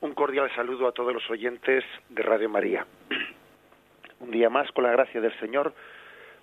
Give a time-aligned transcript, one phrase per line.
[0.00, 2.86] Un cordial saludo a todos los oyentes de Radio María.
[4.20, 5.74] Un día más, con la gracia del Señor,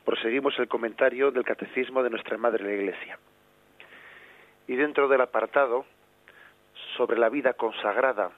[0.03, 3.17] proseguimos el comentario del Catecismo de nuestra Madre la Iglesia.
[4.67, 5.85] Y dentro del apartado
[6.97, 8.31] sobre la vida consagrada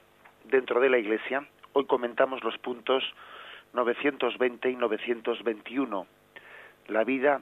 [0.44, 3.04] dentro de la Iglesia, hoy comentamos los puntos
[3.74, 6.08] 920 y 921,
[6.90, 7.42] la vida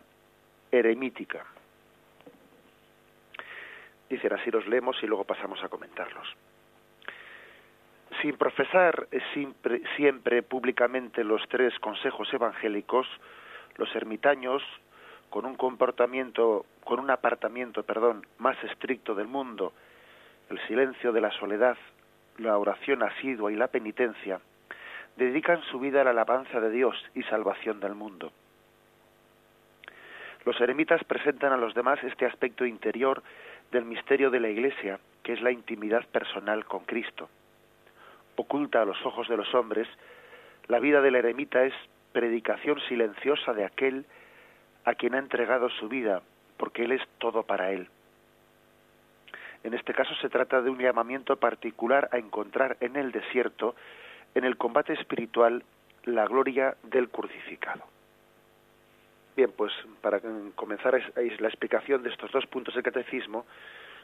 [0.71, 1.45] eremítica.
[4.09, 6.25] Dicen así los leemos y luego pasamos a comentarlos
[8.25, 13.05] sin profesar siempre, siempre, públicamente los tres consejos evangélicos,
[13.77, 14.63] los ermitaños,
[15.29, 19.73] con un comportamiento, con un apartamiento, perdón, más estricto del mundo,
[20.49, 21.77] el silencio de la soledad,
[22.39, 24.39] la oración asidua y la penitencia,
[25.17, 28.31] dedican su vida a la alabanza de Dios y salvación del mundo.
[30.45, 33.21] Los eremitas presentan a los demás este aspecto interior
[33.71, 37.29] del misterio de la Iglesia, que es la intimidad personal con Cristo
[38.35, 39.87] oculta a los ojos de los hombres,
[40.67, 41.73] la vida del eremita es
[42.11, 44.05] predicación silenciosa de aquel
[44.85, 46.21] a quien ha entregado su vida,
[46.57, 47.89] porque Él es todo para Él.
[49.63, 53.75] En este caso se trata de un llamamiento particular a encontrar en el desierto,
[54.35, 55.63] en el combate espiritual,
[56.03, 57.83] la gloria del crucificado.
[59.35, 60.21] Bien, pues para
[60.55, 63.45] comenzar la explicación de estos dos puntos del catecismo,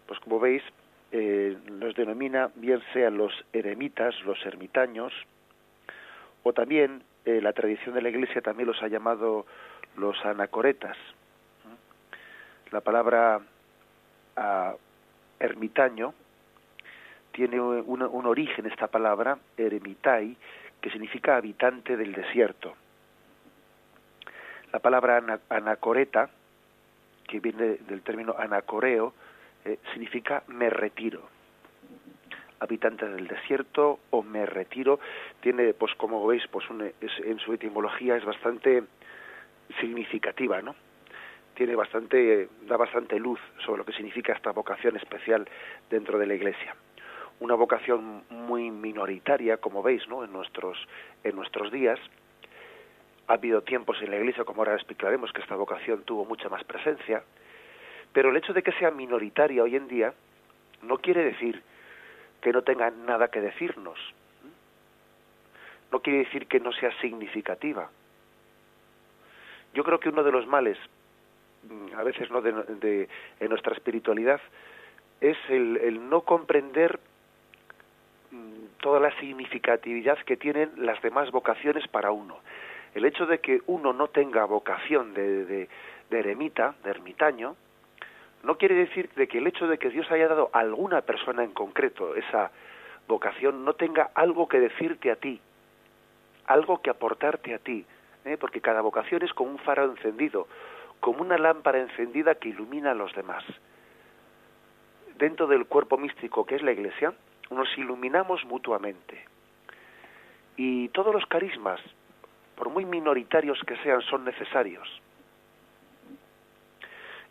[0.07, 0.63] pues como veis,
[1.11, 5.11] eh, los denomina bien sean los eremitas, los ermitaños,
[6.43, 9.45] o también eh, la tradición de la Iglesia también los ha llamado
[9.97, 10.97] los anacoretas.
[12.71, 13.41] La palabra
[14.37, 14.73] ah,
[15.39, 16.13] ermitaño
[17.33, 20.35] tiene un, un, origen, esta palabra, eremitai,
[20.79, 22.73] que significa habitante del desierto.
[24.71, 26.29] La palabra anacoreta,
[27.27, 29.13] que viene del término anacoreo,
[29.65, 31.21] eh, significa me retiro.
[32.59, 34.99] Habitantes del desierto o me retiro
[35.41, 36.65] tiene, pues como veis, pues
[36.99, 38.83] en su etimología es bastante
[39.79, 40.75] significativa, ¿no?
[41.55, 45.47] Tiene bastante, da bastante luz sobre lo que significa esta vocación especial
[45.89, 46.75] dentro de la Iglesia.
[47.39, 50.23] Una vocación muy minoritaria, como veis, ¿no?
[50.23, 50.77] En nuestros,
[51.23, 51.99] en nuestros días,
[53.27, 56.63] ha habido tiempos en la Iglesia, como ahora explicaremos, que esta vocación tuvo mucha más
[56.63, 57.23] presencia,
[58.13, 60.13] pero el hecho de que sea minoritaria hoy en día
[60.81, 61.61] no quiere decir
[62.41, 63.99] que no tenga nada que decirnos.
[65.91, 67.89] No quiere decir que no sea significativa.
[69.73, 70.77] Yo creo que uno de los males,
[71.69, 73.07] mm, a veces no de,
[73.39, 74.41] en nuestra espiritualidad,
[75.21, 76.99] es el, el no comprender
[78.31, 82.39] mm, toda la significatividad que tienen las demás vocaciones para uno.
[82.95, 85.69] El hecho de que uno no tenga vocación de, de,
[86.09, 87.55] de eremita, de ermitaño,
[88.43, 91.43] no quiere decir de que el hecho de que Dios haya dado a alguna persona
[91.43, 92.51] en concreto esa
[93.07, 95.39] vocación no tenga algo que decirte a ti,
[96.47, 97.85] algo que aportarte a ti,
[98.25, 98.37] ¿eh?
[98.37, 100.47] porque cada vocación es como un faro encendido,
[100.99, 103.43] como una lámpara encendida que ilumina a los demás.
[105.17, 107.13] Dentro del cuerpo místico que es la Iglesia,
[107.51, 109.23] nos iluminamos mutuamente.
[110.57, 111.79] Y todos los carismas,
[112.55, 115.01] por muy minoritarios que sean, son necesarios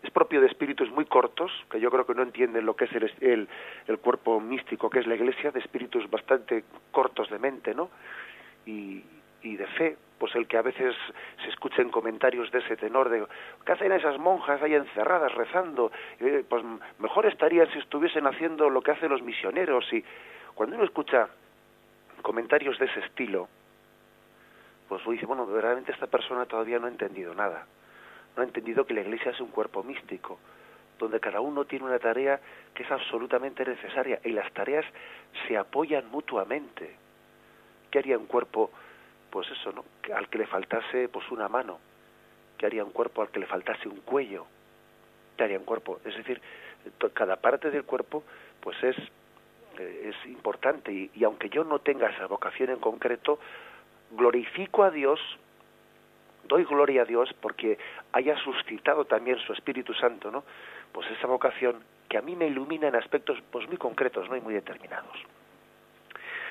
[0.02, 2.92] es propio de espíritus muy cortos, que yo creo que no entienden lo que es
[3.20, 3.48] el,
[3.86, 7.90] el, cuerpo místico que es la iglesia, de espíritus bastante cortos de mente, ¿no?
[8.64, 9.04] Y,
[9.42, 10.94] y de fe, pues el que a veces
[11.42, 13.26] se escuchen comentarios de ese tenor de
[13.64, 15.92] ¿qué hacen esas monjas ahí encerradas rezando?
[16.18, 16.64] Eh, pues
[16.98, 20.04] mejor estarían si estuviesen haciendo lo que hacen los misioneros y
[20.54, 21.28] cuando uno escucha
[22.22, 23.48] comentarios de ese estilo,
[24.88, 27.66] pues uno dice, bueno, verdaderamente esta persona todavía no ha entendido nada
[28.36, 30.38] no ha entendido que la Iglesia es un cuerpo místico,
[30.98, 32.40] donde cada uno tiene una tarea
[32.74, 34.84] que es absolutamente necesaria y las tareas
[35.46, 36.96] se apoyan mutuamente.
[37.90, 38.70] ¿Qué haría un cuerpo,
[39.30, 39.84] pues eso, ¿no?
[40.14, 41.78] Al que le faltase pues una mano,
[42.58, 44.46] ¿qué haría un cuerpo al que le faltase un cuello?
[45.36, 46.00] ¿Qué haría un cuerpo?
[46.04, 46.40] Es decir,
[47.14, 48.22] cada parte del cuerpo
[48.60, 48.96] pues es
[49.78, 53.38] eh, es importante y, y aunque yo no tenga esa vocación en concreto,
[54.10, 55.20] glorifico a Dios
[56.50, 57.78] doy gloria a Dios porque
[58.12, 60.44] haya suscitado también su Espíritu Santo, ¿no?
[60.92, 61.76] Pues esa vocación
[62.08, 64.36] que a mí me ilumina en aspectos pues muy concretos, ¿no?
[64.36, 65.16] y muy determinados.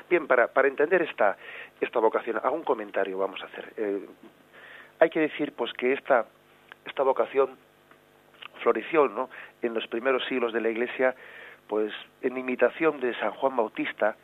[0.09, 1.37] Bien, para, para entender esta,
[1.81, 3.73] esta vocación, hago un comentario, vamos a hacer.
[3.75, 4.07] Eh,
[4.99, 6.25] hay que decir pues que esta,
[6.85, 7.57] esta vocación
[8.63, 9.29] floreció ¿no?
[9.61, 11.13] en los primeros siglos de la Iglesia,
[11.67, 14.15] pues en imitación de San Juan Bautista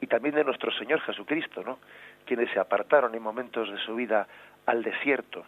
[0.00, 1.78] y también de nuestro Señor Jesucristo, ¿no?
[2.24, 4.26] quienes se apartaron en momentos de su vida
[4.68, 5.44] al desierto.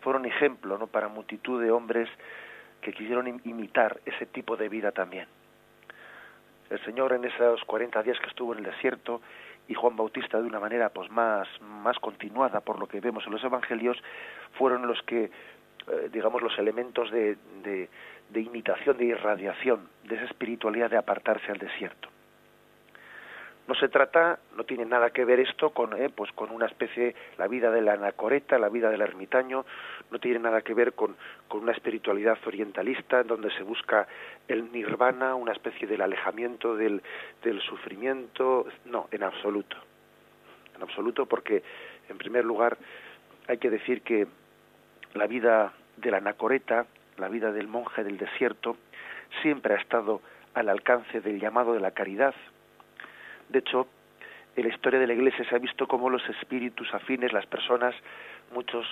[0.00, 0.86] Fueron ejemplo ¿no?
[0.86, 2.08] para multitud de hombres
[2.80, 5.26] que quisieron imitar ese tipo de vida también.
[6.70, 9.20] el Señor en esos 40 días que estuvo en el desierto
[9.66, 13.32] y Juan Bautista de una manera pues más más continuada por lo que vemos en
[13.32, 13.96] los evangelios
[14.58, 17.88] fueron los que eh, digamos los elementos de, de,
[18.28, 22.08] de imitación de irradiación de esa espiritualidad de apartarse al desierto
[23.66, 27.14] no se trata, no tiene nada que ver esto con, eh, pues con una especie,
[27.38, 29.64] la vida del anacoreta, la vida del ermitaño,
[30.10, 31.16] no tiene nada que ver con,
[31.48, 34.06] con una espiritualidad orientalista en donde se busca
[34.48, 37.02] el nirvana, una especie del alejamiento del,
[37.42, 39.76] del sufrimiento, no, en absoluto,
[40.76, 41.62] en absoluto porque,
[42.08, 42.76] en primer lugar,
[43.48, 44.26] hay que decir que
[45.14, 46.86] la vida del anacoreta,
[47.16, 48.76] la vida del monje del desierto,
[49.40, 50.20] siempre ha estado
[50.52, 52.34] al alcance del llamado de la caridad,
[53.54, 53.86] de hecho,
[54.56, 57.94] en la historia de la Iglesia se ha visto cómo los espíritus afines, las personas,
[58.52, 58.84] muchos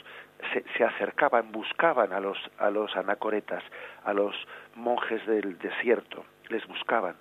[0.76, 3.62] se, acercaban, buscaban a los, a los anacoretas,
[4.04, 4.36] a los
[4.76, 7.16] monjes del desierto, les buscaban.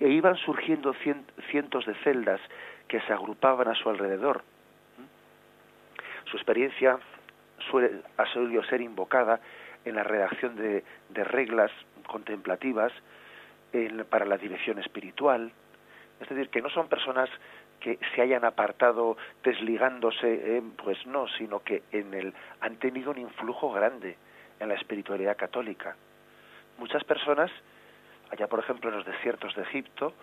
[0.00, 0.94] E iban surgiendo
[1.50, 2.40] cientos de celdas
[2.88, 4.42] que se agrupaban a su alrededor.
[6.30, 6.98] Su experiencia
[7.70, 9.38] suele, ha solido ser invocada
[9.84, 11.70] en la redacción de, de reglas
[12.06, 12.92] contemplativas
[14.08, 15.52] para la dirección espiritual,
[16.24, 17.28] es decir, que no son personas
[17.80, 23.18] que se hayan apartado desligándose, eh, pues no, sino que en el, han tenido un
[23.18, 24.16] influjo grande
[24.58, 25.96] en la espiritualidad católica.
[26.78, 27.50] Muchas personas,
[28.30, 30.14] allá por ejemplo en los desiertos de Egipto,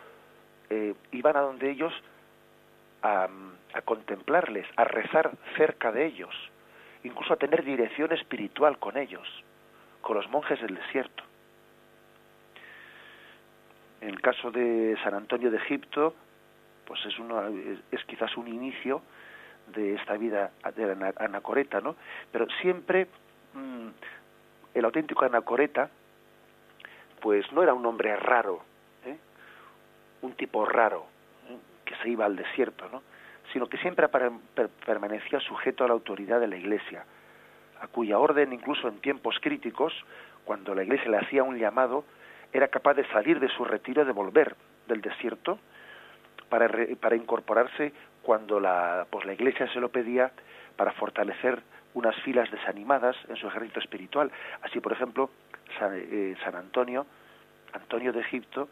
[0.69, 1.93] eh, iban a donde ellos
[3.03, 3.27] a,
[3.73, 6.35] a contemplarles, a rezar cerca de ellos,
[7.03, 9.27] incluso a tener dirección espiritual con ellos,
[10.01, 11.23] con los monjes del desierto.
[14.01, 16.15] En el caso de San Antonio de Egipto,
[16.85, 17.41] pues es, uno,
[17.91, 19.01] es, quizás un inicio
[19.67, 21.95] de esta vida de la anacoreta, ¿no?
[22.31, 23.07] Pero siempre
[23.53, 23.87] mm,
[24.73, 25.89] el auténtico anacoreta,
[27.21, 28.63] pues no era un hombre raro,
[29.05, 29.17] ¿eh?
[30.21, 31.05] un tipo raro,
[31.47, 31.57] ¿eh?
[31.85, 33.03] que se iba al desierto, ¿no?
[33.53, 34.07] Sino que siempre
[34.85, 37.05] permanecía sujeto a la autoridad de la Iglesia,
[37.81, 39.93] a cuya orden, incluso en tiempos críticos,
[40.45, 42.05] cuando la Iglesia le hacía un llamado,
[42.53, 44.55] era capaz de salir de su retiro, de volver
[44.87, 45.59] del desierto
[46.49, 46.69] para,
[46.99, 50.31] para incorporarse cuando la, pues la Iglesia se lo pedía
[50.75, 51.61] para fortalecer
[51.93, 54.31] unas filas desanimadas en su ejército espiritual.
[54.61, 55.29] Así, por ejemplo,
[55.77, 57.05] San, eh, Antonio,
[57.73, 58.69] Antonio de Egipto,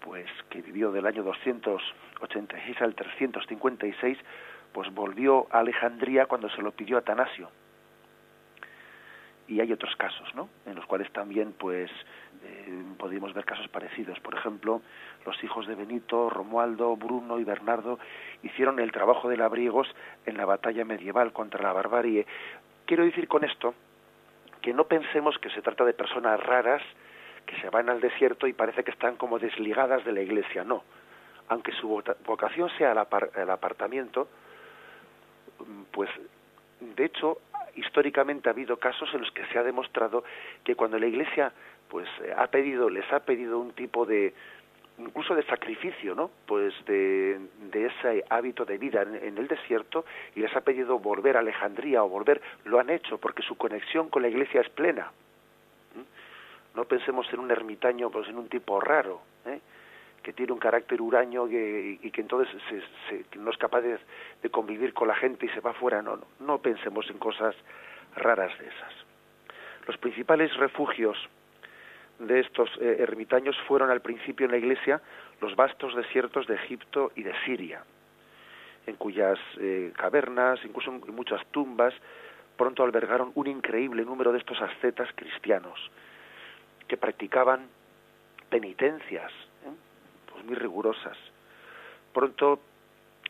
[0.00, 4.18] pues que vivió del año 286 al 356,
[4.72, 7.50] pues volvió a Alejandría cuando se lo pidió Atanasio
[9.52, 10.48] y hay otros casos, ¿no?
[10.66, 11.90] En los cuales también, pues,
[12.44, 14.18] eh, podemos ver casos parecidos.
[14.20, 14.82] Por ejemplo,
[15.24, 17.98] los hijos de Benito, Romualdo, Bruno y Bernardo
[18.42, 19.88] hicieron el trabajo de labriegos
[20.26, 22.26] en la batalla medieval contra la barbarie.
[22.86, 23.74] Quiero decir con esto
[24.60, 26.82] que no pensemos que se trata de personas raras
[27.46, 30.84] que se van al desierto y parece que están como desligadas de la iglesia, no.
[31.48, 31.88] Aunque su
[32.24, 34.28] vocación sea el apartamiento,
[35.90, 36.08] pues
[36.80, 37.38] de hecho
[37.74, 40.24] históricamente ha habido casos en los que se ha demostrado
[40.64, 41.52] que cuando la Iglesia
[41.92, 44.32] pues eh, ha pedido les ha pedido un tipo de
[44.96, 46.30] incluso de sacrificio, ¿no?
[46.46, 47.38] Pues de,
[47.70, 52.02] de ese hábito de vida en, el desierto y les ha pedido volver a Alejandría
[52.02, 55.12] o volver, lo han hecho porque su conexión con la Iglesia es plena.
[56.74, 59.60] No pensemos en un ermitaño, pues en un tipo raro, ¿eh?
[60.22, 63.98] que tiene un carácter huraño y, que entonces se, no es capaz de,
[64.50, 66.00] convivir con la gente y se va fuera.
[66.00, 67.54] No, no, no pensemos en cosas
[68.16, 68.94] raras de esas.
[69.86, 71.18] Los principales refugios
[72.26, 75.00] de estos eh, ermitaños fueron al principio en la iglesia
[75.40, 77.82] los vastos desiertos de Egipto y de Siria,
[78.86, 81.94] en cuyas eh, cavernas, incluso en muchas tumbas,
[82.56, 85.90] pronto albergaron un increíble número de estos ascetas cristianos
[86.86, 87.66] que practicaban
[88.50, 89.32] penitencias,
[90.44, 91.16] muy rigurosas.
[92.12, 92.60] Pronto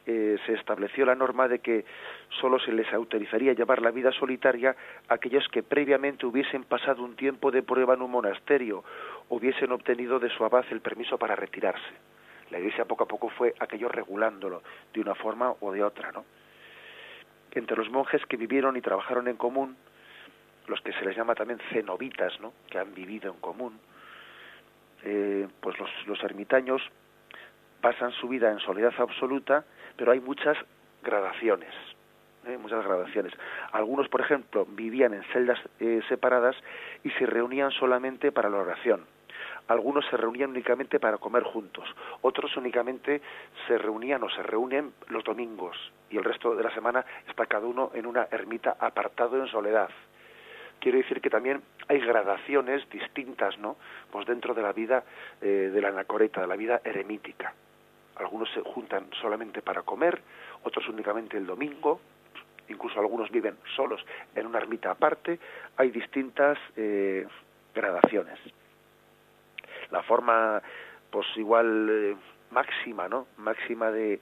[0.04, 1.85] eh, se estableció la norma de que
[2.40, 4.75] solo se les autorizaría llevar la vida solitaria
[5.09, 8.82] a aquellos que previamente hubiesen pasado un tiempo de prueba en un monasterio
[9.28, 11.92] hubiesen obtenido de su abad el permiso para retirarse.
[12.50, 16.25] La Iglesia poco a poco fue aquello regulándolo de una forma o de otra, ¿no?
[17.52, 19.76] Entre los monjes que vivieron y trabajaron en común,
[20.66, 22.52] los que se les llama también cenobitas, ¿no?
[22.68, 23.78] Que han vivido en común,
[25.04, 26.82] eh, pues los, los ermitaños
[27.80, 29.64] pasan su vida en soledad absoluta,
[29.97, 30.57] pero hay muchas
[31.03, 31.73] gradaciones,
[32.47, 32.57] ¿eh?
[32.59, 33.33] muchas gradaciones.
[33.73, 36.57] Algunos, por ejemplo, vivían en celdas eh, separadas
[37.05, 39.05] y se reunían solamente para la oración.
[39.69, 41.89] Algunos se reunían únicamente para comer juntos.
[42.21, 43.23] Otros únicamente
[43.67, 45.77] se reunían o se reúnen los domingos
[46.11, 49.89] y el resto de la semana está cada uno en una ermita apartado en soledad.
[50.79, 53.77] Quiero decir que también hay gradaciones distintas, ¿no?
[54.11, 55.05] Pues dentro de la vida
[55.41, 57.55] eh, de la anacoreta, de la vida eremítica.
[58.43, 60.21] Algunos se juntan solamente para comer,
[60.65, 62.01] otros únicamente el domingo,
[62.69, 65.39] incluso algunos viven solos en una ermita aparte.
[65.77, 67.25] Hay distintas eh,
[67.73, 68.41] gradaciones.
[69.93, 70.61] La forma,
[71.11, 72.17] pues igual eh,
[72.51, 73.29] máxima, ¿no?
[73.37, 74.19] Máxima de,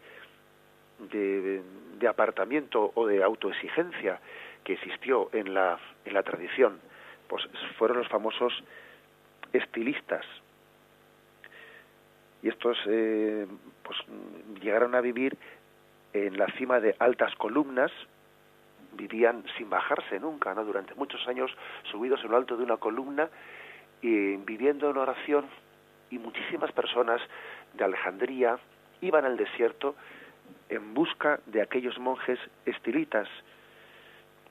[0.98, 1.62] de,
[1.98, 4.20] de apartamiento o de autoexigencia
[4.64, 6.78] que existió en la, en la tradición
[7.26, 7.42] pues
[7.78, 8.52] fueron los famosos
[9.54, 10.26] estilistas.
[12.42, 13.46] Y estos eh,
[13.82, 13.98] pues
[14.62, 15.36] llegaron a vivir
[16.12, 17.92] en la cima de altas columnas,
[18.92, 20.64] vivían sin bajarse nunca, ¿no?
[20.64, 21.50] Durante muchos años
[21.90, 23.28] subidos en lo alto de una columna
[24.02, 25.46] y viviendo en oración
[26.10, 27.20] y muchísimas personas
[27.74, 28.58] de Alejandría
[29.00, 29.94] iban al desierto
[30.68, 33.28] en busca de aquellos monjes estilitas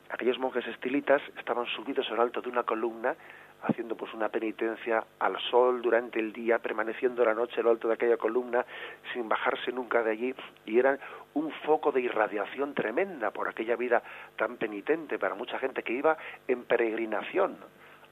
[0.10, 3.16] aquellos monjes estilitas estaban subidos en lo alto de una columna
[3.64, 7.88] haciendo pues una penitencia al sol durante el día, permaneciendo la noche en lo alto
[7.88, 8.66] de aquella columna
[9.14, 10.36] sin bajarse nunca de allí
[10.66, 11.00] y eran
[11.34, 14.02] un foco de irradiación tremenda por aquella vida
[14.36, 17.58] tan penitente para mucha gente que iba en peregrinación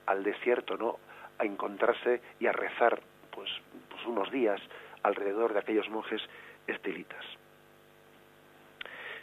[0.05, 0.97] al desierto, ¿no?
[1.39, 2.99] a encontrarse y a rezar
[3.31, 3.49] pues,
[3.89, 4.59] pues unos días
[5.03, 6.21] alrededor de aquellos monjes
[6.65, 7.23] estilitas.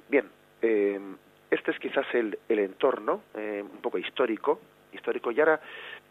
[0.09, 0.31] Bien,
[0.63, 1.01] eh,
[1.51, 4.61] este es quizás el, el entorno eh, un poco histórico,
[4.93, 5.31] histórico.
[5.31, 5.61] Y ahora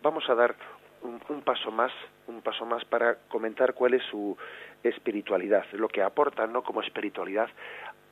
[0.04, 0.56] vamos a dar
[1.02, 1.92] un, un, paso más,
[2.28, 4.38] un paso más para comentar cuál es su
[4.84, 6.62] espiritualidad, lo que aporta ¿no?
[6.62, 7.50] como espiritualidad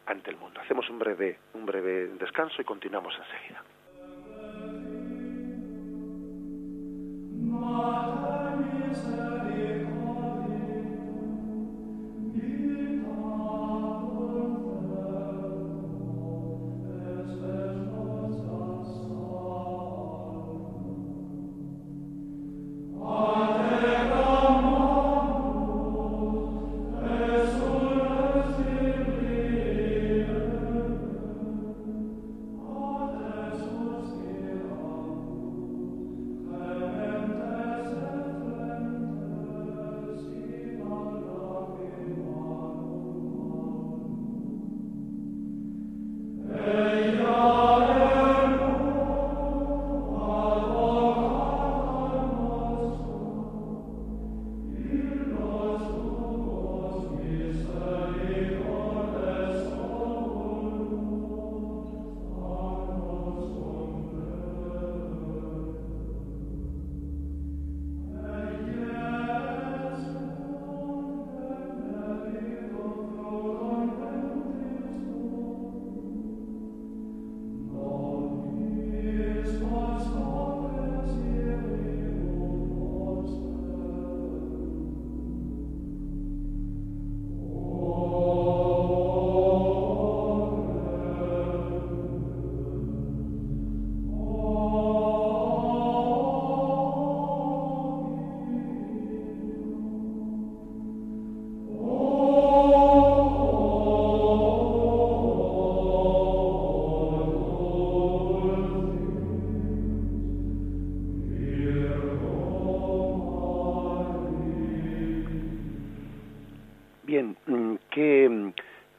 [0.07, 0.59] ante el mundo.
[0.61, 3.63] Hacemos un breve, un breve descanso y continuamos enseguida.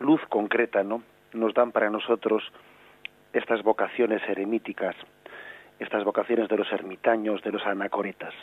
[0.02, 1.02] ¿No?
[1.32, 2.42] nos dan para nosotros
[3.32, 4.94] estas vocaciones eremíticas,
[5.78, 8.34] estas vocaciones de los ermitaños, de los anacoretas.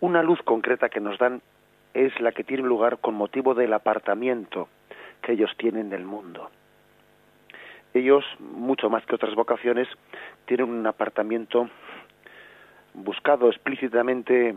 [0.00, 1.42] Una luz concreta que nos dan
[1.94, 4.68] es la que tiene lugar con motivo del apartamiento
[5.20, 6.50] que ellos tienen del mundo.
[7.94, 9.86] Ellos, mucho más que otras vocaciones,
[10.46, 11.68] tienen un apartamiento
[12.94, 14.56] buscado explícitamente,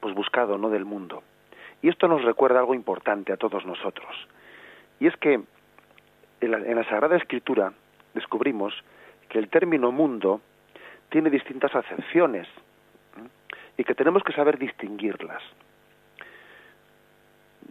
[0.00, 0.70] pues buscado, ¿no?
[0.70, 1.22] del mundo.
[1.84, 4.08] Y esto nos recuerda algo importante a todos nosotros.
[5.00, 5.34] Y es que
[6.40, 7.74] en la, Sagrada Escritura
[8.14, 8.72] descubrimos
[9.28, 10.40] que el término mundo
[11.10, 12.48] tiene distintas acepciones
[13.76, 15.42] y que tenemos que saber distinguirlas.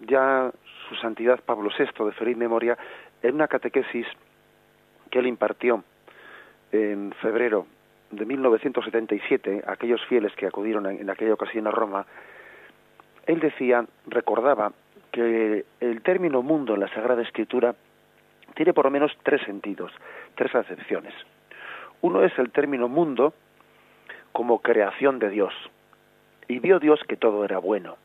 [0.02, 0.52] Ya
[0.88, 2.78] su santidad Pablo VI de feliz memoria,
[3.24, 4.06] en una catequesis
[5.10, 5.84] que él impartió
[6.72, 7.66] en febrero
[8.12, 12.06] de 1977 a aquellos fieles que acudieron en aquella ocasión a Roma,
[13.26, 14.72] él decía, recordaba
[15.12, 17.76] que el término mundo en la Sagrada Escritura
[18.56, 19.92] tiene por lo menos tres sentidos,
[20.36, 21.14] tres acepciones.
[22.02, 23.34] Uno es el término mundo
[24.32, 25.54] como creación de Dios.
[26.48, 27.98] Y vio Dios que todo era bueno.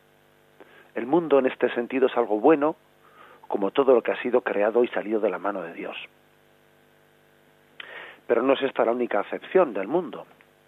[0.95, 2.75] El mundo en este sentido es algo bueno,
[3.47, 5.97] como todo lo que ha sido creado y salido de la mano de Dios.
[8.27, 10.25] Pero no es esta la única acepción del mundo.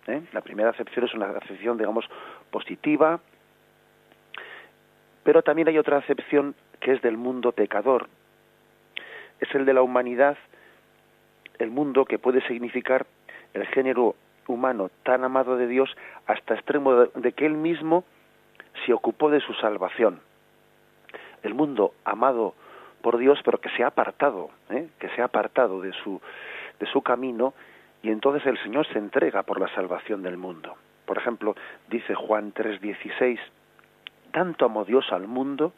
[0.08, 0.22] ¿eh?
[0.34, 2.06] La primera acepción es una acepción, digamos,
[2.50, 3.20] positiva,
[5.24, 8.08] pero también hay otra acepción que es del mundo pecador.
[9.40, 10.38] Es el de la humanidad,
[11.60, 13.06] el mundo que puede significar
[13.54, 14.16] el género
[14.48, 15.96] humano tan amado de Dios
[16.28, 18.04] hasta extremo de, que él mismo
[18.86, 20.22] se ocupó de su salvación.
[21.44, 22.56] El mundo amado
[23.02, 24.88] por Dios, pero que se ha apartado, ¿eh?
[25.00, 26.22] que se ha apartado de su,
[26.80, 27.54] de su camino,
[28.04, 30.76] y entonces el Señor se entrega por la salvación del mundo.
[31.06, 31.56] Por ejemplo,
[31.90, 33.40] dice Juan 3:16,
[34.32, 35.74] tanto amó Dios al mundo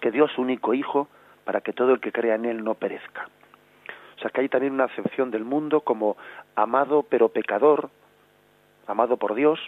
[0.00, 1.08] que dio su único Hijo
[1.44, 3.28] para que todo el que crea en Él no perezca.
[4.16, 6.16] O sea que hay también una acepción del mundo como
[6.54, 7.90] amado pero pecador,
[8.86, 9.60] amado por Dios,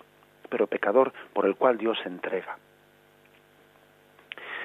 [0.49, 2.58] pero pecador por el cual Dios se entrega.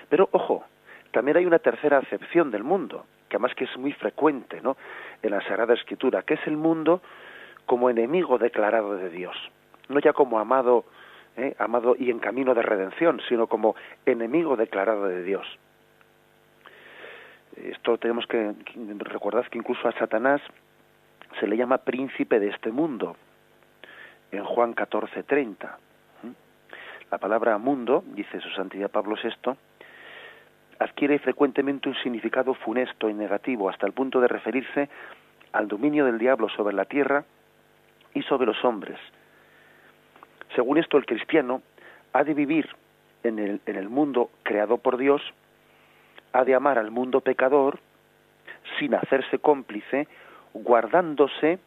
[0.09, 0.63] Pero ojo,
[1.11, 4.77] también hay una tercera acepción del mundo, que además que es muy frecuente ¿no?
[5.21, 7.01] en la Sagrada Escritura, que es el mundo
[7.65, 9.35] como enemigo declarado de Dios,
[9.89, 10.85] no ya como amado,
[11.37, 11.55] ¿eh?
[11.57, 13.75] amado y en camino de redención, sino como
[14.05, 15.47] enemigo declarado de Dios.
[17.55, 18.53] Esto tenemos que
[18.99, 20.41] recordar que incluso a Satanás
[21.39, 23.15] se le llama príncipe de este mundo
[24.31, 25.77] en Juan 14:30.
[27.11, 29.53] La palabra mundo, dice su santidad Pablo VI,
[30.79, 34.89] adquiere frecuentemente un significado funesto y negativo hasta el punto de referirse
[35.51, 37.23] al dominio del diablo sobre la tierra
[38.15, 38.99] y sobre los hombres.
[40.55, 41.61] Según esto, el cristiano
[42.13, 42.69] ha de vivir
[43.23, 45.21] en el, en el mundo creado por Dios
[46.33, 47.79] ha de amar al mundo pecador
[48.79, 50.07] sin hacerse cómplice,
[50.53, 51.59] guardándose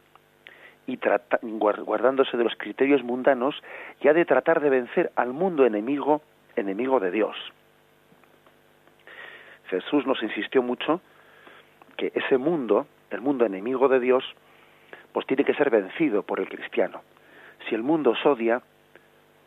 [0.85, 0.97] y
[1.41, 3.55] guardándose de los criterios mundanos
[4.01, 6.21] y ha de tratar de vencer al mundo enemigo,
[6.55, 7.35] enemigo de Dios.
[9.69, 11.01] Jesús nos insistió mucho
[11.97, 14.23] que ese mundo, el mundo enemigo de Dios,
[15.11, 17.01] pues tiene que ser vencido por el cristiano.
[17.67, 18.61] Si el mundo os odia,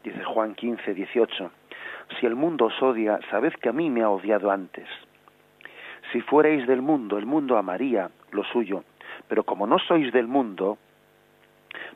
[0.04, 1.50] dice Juan 15, 18,
[2.19, 4.88] si el mundo os odia, sabed que a mí me ha odiado antes.
[6.12, 8.85] Si fuerais del mundo, el mundo amaría lo suyo,
[9.29, 10.79] pero como no sois del mundo,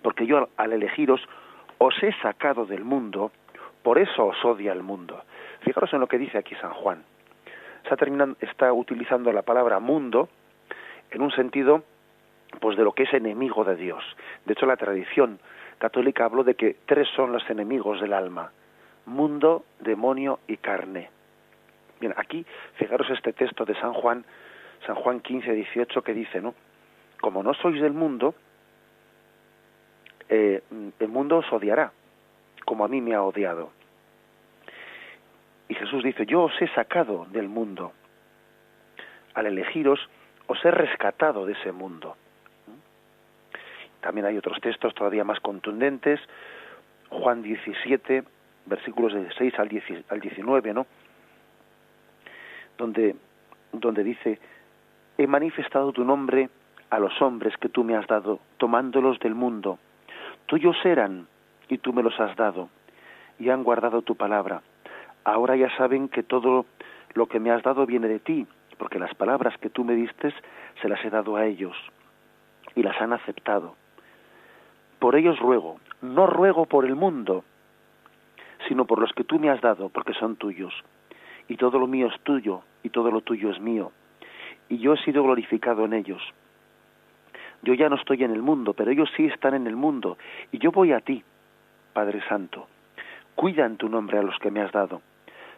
[0.02, 1.20] porque yo al elegiros
[1.78, 3.32] os he sacado del mundo,
[3.82, 5.22] por eso os odia el mundo.
[5.60, 7.02] Fijaros en lo que dice aquí San Juan.
[7.82, 10.28] Está, terminando, está utilizando la palabra mundo
[11.10, 11.82] en un sentido
[12.60, 14.04] pues de lo que es enemigo de Dios.
[14.46, 15.40] De hecho, la tradición
[15.78, 18.52] católica habló de que tres son los enemigos del alma:
[19.06, 21.10] mundo, demonio y carne.
[22.00, 22.44] Bien, aquí,
[22.76, 24.24] fijaros este texto de San Juan,
[24.86, 26.54] San Juan 15, 18, que dice, ¿no?
[27.20, 28.34] Como no sois del mundo,
[30.28, 30.62] eh,
[30.98, 31.92] el mundo os odiará,
[32.64, 33.70] como a mí me ha odiado.
[35.68, 37.92] Y Jesús dice, yo os he sacado del mundo.
[39.34, 40.00] Al elegiros,
[40.46, 42.16] os he rescatado de ese mundo.
[44.04, 46.20] También hay otros textos todavía más contundentes.
[47.08, 48.22] Juan 17,
[48.66, 50.86] versículos de 6 al 19, ¿no?
[52.76, 53.16] donde,
[53.72, 54.38] donde dice,
[55.16, 56.50] he manifestado tu nombre
[56.90, 59.78] a los hombres que tú me has dado, tomándolos del mundo.
[60.44, 61.26] Tuyos eran
[61.68, 62.68] y tú me los has dado,
[63.38, 64.60] y han guardado tu palabra.
[65.24, 66.66] Ahora ya saben que todo
[67.14, 70.34] lo que me has dado viene de ti, porque las palabras que tú me diste
[70.82, 71.74] se las he dado a ellos,
[72.74, 73.76] y las han aceptado.
[75.04, 77.44] Por ellos ruego, no ruego por el mundo,
[78.66, 80.72] sino por los que tú me has dado, porque son tuyos
[81.46, 83.92] y todo lo mío es tuyo, y todo lo tuyo es mío,
[84.70, 86.22] y yo he sido glorificado en ellos.
[87.60, 90.16] Yo ya no estoy en el mundo, pero ellos sí están en el mundo,
[90.52, 91.22] y yo voy a ti,
[91.92, 92.66] Padre Santo.
[93.34, 95.02] Cuida en tu nombre a los que me has dado,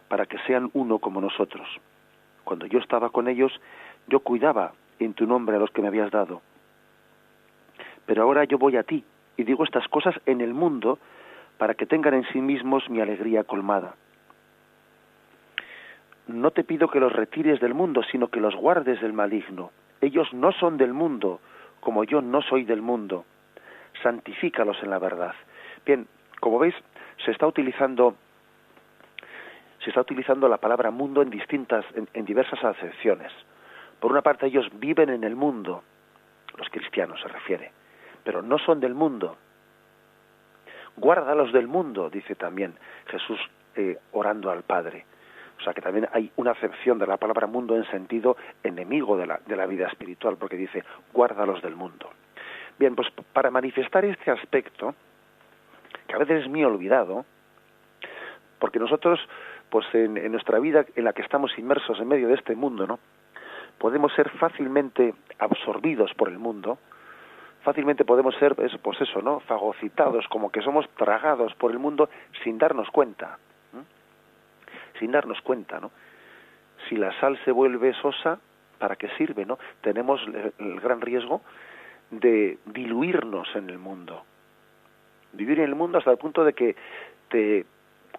[0.09, 1.69] para que sean uno como nosotros.
[2.43, 3.53] Cuando yo estaba con ellos,
[4.07, 6.41] yo cuidaba en tu nombre a los que me habías dado.
[8.05, 9.05] Pero ahora yo voy a ti,
[9.37, 10.99] y digo estas cosas en el mundo,
[11.57, 13.95] para que tengan en sí mismos mi alegría colmada
[16.27, 19.71] no te pido que los retires del mundo, sino que los guardes del maligno.
[20.01, 21.39] Ellos no son del mundo,
[21.79, 23.25] como yo no soy del mundo.
[24.03, 25.33] Santifícalos en la verdad.
[25.85, 26.07] Bien,
[26.39, 26.75] como veis,
[27.23, 28.15] se está utilizando
[29.83, 33.31] se está utilizando la palabra mundo en distintas en, diversas acepciones.
[34.01, 35.83] Por una parte ellos viven en el mundo,
[36.57, 37.71] los cristianos se refiere,
[38.27, 39.37] pero no son del mundo.
[40.97, 42.73] Guárdalos del mundo, dice también
[43.05, 43.39] Jesús
[43.77, 45.05] eh, orando al Padre
[45.59, 49.25] o sea que también hay una acepción de la palabra mundo en sentido enemigo de
[49.25, 52.09] la, de la vida espiritual, porque dice, guárdalos del mundo.
[52.77, 54.93] Bien, pues para manifestar este aspecto,
[56.07, 57.25] que a veces es muy olvidado,
[58.59, 59.19] porque nosotros,
[59.69, 62.85] pues en, en, nuestra vida en la que estamos inmersos en medio de este mundo,
[62.85, 62.99] ¿no?
[63.79, 66.77] Podemos ser fácilmente absorbidos por el mundo,
[67.67, 69.41] fácilmente podemos ser, pues eso, ¿no?
[69.41, 72.09] Fagocitados, como que somos tragados por el mundo
[72.41, 73.39] sin darnos cuenta.
[74.97, 75.91] Sin darnos cuenta, ¿no?
[76.87, 78.39] Si la sal se vuelve sosa,
[78.79, 79.59] ¿para qué sirve, no?
[79.81, 80.21] Tenemos
[80.59, 81.41] el gran riesgo
[82.09, 84.23] de diluirnos en el mundo.
[85.33, 86.73] Vivir en el mundo hasta el punto de que
[87.27, 87.65] te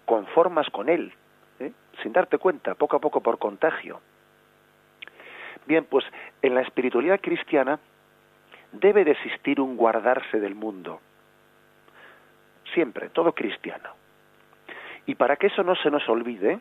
[0.05, 1.11] conformas con él,
[1.59, 1.71] ¿eh?
[2.03, 3.99] sin darte cuenta, poco a poco por contagio.
[5.65, 6.05] Bien, pues
[6.43, 7.79] en la espiritualidad cristiana
[8.71, 10.99] debe de existir un guardarse del mundo.
[12.73, 13.89] Siempre, todo cristiano.
[15.05, 16.59] Y para que eso no se nos olvide,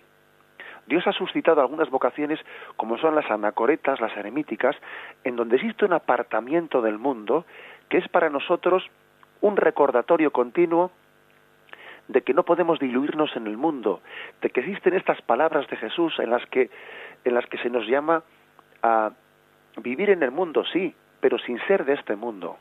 [0.86, 2.40] Dios ha suscitado algunas vocaciones
[2.76, 4.74] como son las anacoretas, las eremíticas,
[5.22, 7.44] en donde existe un apartamiento del mundo
[7.90, 8.84] que es para nosotros
[9.40, 10.90] un recordatorio continuo
[12.08, 14.00] de que no podemos diluirnos en el mundo,
[14.40, 16.70] de que existen estas palabras de Jesús en las que
[17.24, 18.22] en las que se nos llama
[18.82, 19.10] a
[19.76, 22.58] vivir en el mundo, sí, pero sin ser de este mundo.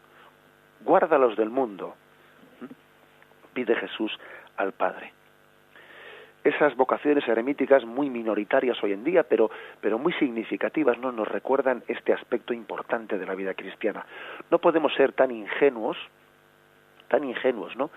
[0.82, 1.96] Guárdalos del mundo.
[3.54, 4.18] Pide Jesús
[4.58, 5.14] al Padre.
[6.44, 9.50] Esas vocaciones eremíticas muy minoritarias hoy en día, pero,
[9.82, 11.12] pero muy significativas, ¿no?
[11.12, 14.06] nos recuerdan este aspecto importante de la vida cristiana.
[14.50, 15.98] No podemos ser tan ingenuos,
[17.10, 17.90] tan ingenuos, ¿no?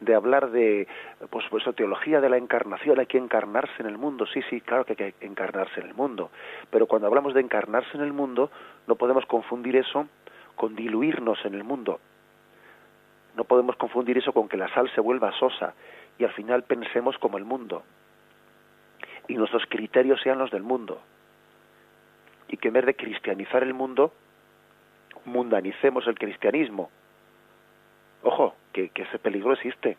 [0.00, 0.86] De hablar de,
[1.30, 4.26] pues, pues teología de la encarnación, hay que encarnarse en el mundo.
[4.26, 6.30] Sí, sí, claro que hay que encarnarse en el mundo.
[6.70, 8.50] Pero cuando hablamos de encarnarse en el mundo,
[8.86, 10.06] no podemos confundir eso
[10.54, 12.00] con diluirnos en el mundo.
[13.36, 15.74] No podemos confundir eso con que la sal se vuelva sosa
[16.18, 17.82] y al final pensemos como el mundo.
[19.26, 21.00] Y nuestros criterios sean los del mundo.
[22.48, 24.12] Y que en vez de cristianizar el mundo,
[25.24, 26.90] mundanicemos el cristianismo
[28.22, 28.54] Ojo,
[28.86, 29.96] que, ese peligro existe.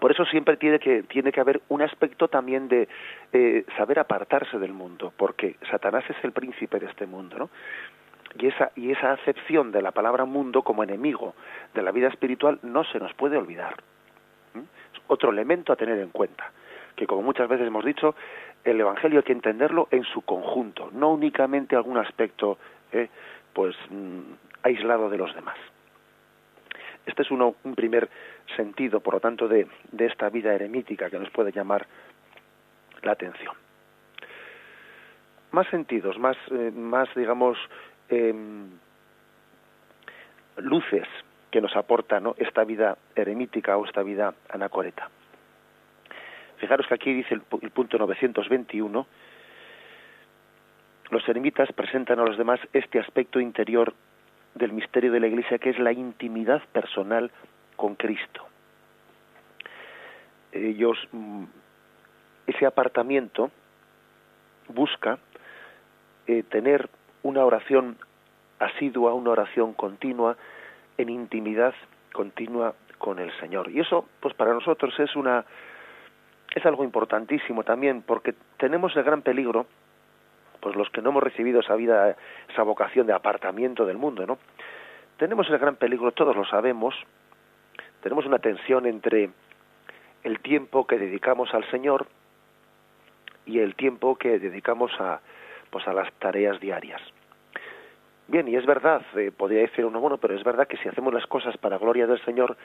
[0.00, 2.88] Por eso siempre tiene que, tiene que haber un aspecto también de
[3.32, 7.50] eh, saber apartarse del mundo, porque Satanás es el príncipe de este mundo, ¿no?
[8.38, 11.34] Y esa, y esa acepción de la palabra mundo como enemigo
[11.72, 13.76] de la vida espiritual no se nos puede olvidar.
[14.54, 16.50] Es otro elemento a tener en cuenta,
[16.96, 18.16] que como muchas veces hemos dicho,
[18.64, 22.58] el Evangelio hay que entenderlo en su conjunto, no únicamente algún aspecto
[22.92, 23.08] eh,
[23.52, 24.20] pues mm,
[24.62, 25.56] aislado de los demás.
[27.06, 28.08] Este es uno, un primer
[28.56, 29.66] sentido, por lo tanto, de,
[29.98, 31.86] esta vida eremítica que nos puede llamar
[33.02, 33.54] la atención.
[35.50, 37.58] Más sentidos, más, eh, más digamos,
[38.08, 38.70] em,
[40.56, 41.06] luces
[41.50, 45.08] que nos aporta esta vida eremítica o esta vida anacoreta.
[46.56, 49.06] Fijaros que aquí dice el, el punto 921,
[51.10, 53.94] los eremitas presentan a los demás este aspecto interior
[54.54, 57.30] del misterio de la Iglesia, que es la intimidad personal
[57.76, 58.46] con Cristo.
[60.52, 61.44] Ellos, mm,
[62.46, 63.50] ese apartamiento
[64.68, 65.18] busca
[66.26, 66.88] eh, tener
[67.22, 67.98] una oración
[68.58, 70.36] asidua, una oración continua,
[70.96, 71.74] en intimidad
[72.12, 73.70] continua con el Señor.
[73.70, 75.44] Y eso, pues para nosotros es una
[76.54, 79.66] es algo importantísimo también, porque tenemos el gran peligro
[80.64, 82.16] pues los que no hemos recibido esa vida,
[82.48, 84.38] esa vocación de apartamiento del mundo, ¿no?
[85.18, 86.94] Tenemos el gran peligro, todos lo sabemos,
[88.02, 89.28] tenemos una tensión entre
[90.22, 92.06] el tiempo que dedicamos al Señor
[93.44, 95.20] y el tiempo que dedicamos a
[95.68, 97.02] pues a las tareas diarias.
[98.28, 101.12] Bien, y es verdad, eh, podría decir uno, bueno, pero es verdad que si hacemos
[101.12, 102.56] las cosas para gloria del Señor,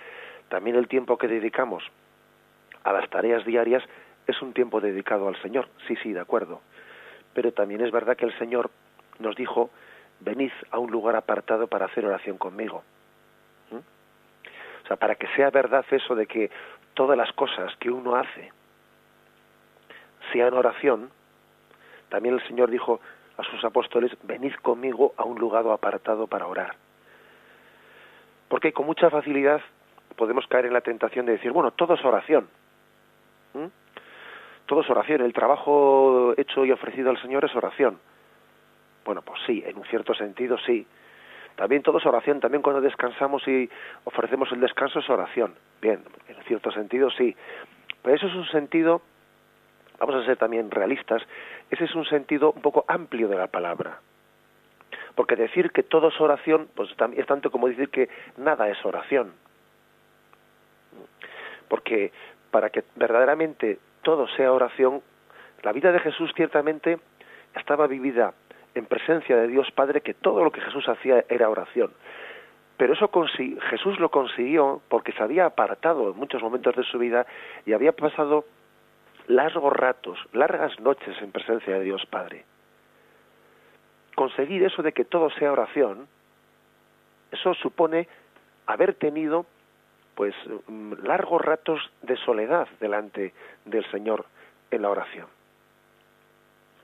[0.47, 1.83] también el tiempo que dedicamos
[2.85, 3.83] a las tareas diarias
[4.25, 5.67] es un tiempo dedicado al Señor.
[5.85, 6.62] Sí, sí, de acuerdo
[7.39, 8.69] pero también es verdad que el Señor
[9.17, 9.69] nos dijo,
[10.19, 12.84] venid a un lugar apartado para hacer oración conmigo.
[13.71, 13.78] ¿Mm?
[13.78, 16.52] O sea, para que sea verdad eso de que
[16.95, 18.52] todas las cosas que uno hace
[20.34, 21.12] sean oración,
[22.10, 22.99] también el Señor dijo
[23.38, 26.75] a sus apóstoles, venid conmigo a un lugar apartado para orar.
[28.49, 29.62] Porque con mucha facilidad
[30.17, 32.49] podemos caer en la tentación de decir, bueno, todo es oración.
[33.54, 33.67] ¿Mm?
[34.69, 37.97] Todo es oración, el trabajo hecho y ofrecido al Señor es oración.
[39.03, 40.86] Bueno, pues sí, en un cierto sentido sí.
[41.55, 43.67] También todo es oración, también cuando descansamos y
[44.03, 45.55] ofrecemos el descanso es oración.
[45.82, 47.36] Bien, en cierto sentido sí.
[48.03, 49.01] Pero eso es un sentido,
[49.97, 51.23] vamos a ser también realistas,
[51.71, 54.01] ese es un sentido un poco amplio de la palabra.
[55.15, 59.34] Porque decir que todo es oración, pues es tanto como decir que nada es oración.
[61.67, 62.12] Porque
[62.51, 63.79] para que verdaderamente
[64.10, 65.04] todo sea oración,
[65.62, 66.98] la vida de Jesús ciertamente
[67.54, 68.34] estaba vivida
[68.74, 71.91] en presencia de Dios Padre, que todo lo que Jesús hacía era oración.
[72.76, 73.12] Pero eso
[73.69, 77.28] Jesús lo consiguió porque se había apartado en muchos momentos de su vida
[77.67, 78.45] y había pasado
[79.28, 82.45] largos ratos, largas noches en presencia de Dios Padre.
[84.15, 86.08] Conseguir eso de que todo sea oración
[87.32, 88.08] Eso supone
[88.65, 89.45] haber tenido
[90.19, 90.36] pues
[90.67, 94.25] mm, largos ratos de soledad delante del Señor
[94.69, 95.27] en la oración.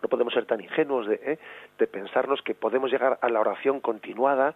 [0.01, 1.39] No podemos ser tan ingenuos de, ¿eh?
[1.77, 4.55] de pensarnos que podemos llegar a la oración continuada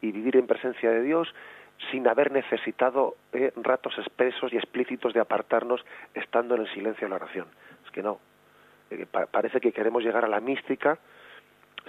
[0.00, 1.34] y vivir en presencia de Dios
[1.90, 3.52] sin haber necesitado ¿eh?
[3.56, 7.48] ratos expresos y explícitos de apartarnos estando en el silencio de la oración.
[7.84, 8.20] Es que no.
[8.92, 11.00] Eh, parece que queremos llegar a la mística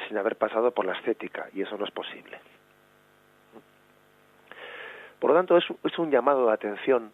[0.07, 2.39] sin haber pasado por la estética y eso no es posible.
[5.21, 7.11] Por lo tanto, es, un llamado de atención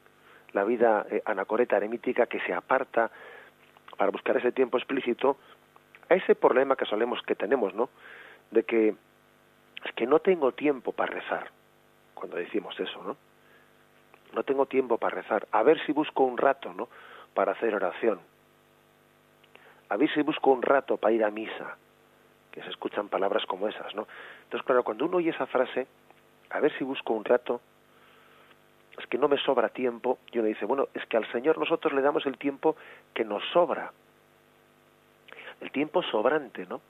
[0.54, 3.12] la vida eh, anacoreta eremítica que se aparta
[3.98, 5.36] para buscar ese tiempo explícito
[6.08, 7.90] a ese problema que solemos que tenemos, ¿no?
[8.50, 8.96] De que
[9.84, 11.52] es que no tengo tiempo para rezar.
[12.14, 13.18] Cuando decimos eso, ¿no?
[14.34, 15.46] No tengo tiempo para rezar.
[15.52, 16.88] A ver si busco un rato, ¿no?
[17.34, 18.22] Para hacer oración.
[19.90, 21.76] A ver si busco un rato para ir a misa.
[22.52, 24.08] Que se escuchan palabras como esas, ¿no?
[24.46, 25.88] Entonces, claro, cuando uno oye esa frase,
[26.52, 27.60] a ver si busco un rato,
[28.98, 31.94] es que no me sobra tiempo, y uno dice, bueno, es que al Señor nosotros
[31.94, 32.76] le damos el tiempo
[33.14, 33.92] que nos sobra,
[35.62, 36.82] el tiempo sobrante, ¿no?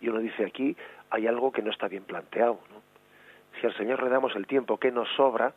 [0.00, 0.76] Y uno dice, aquí
[1.10, 2.82] hay algo que no está bien planteado, ¿no?
[3.60, 5.52] Si al Señor le damos el tiempo que nos sobra,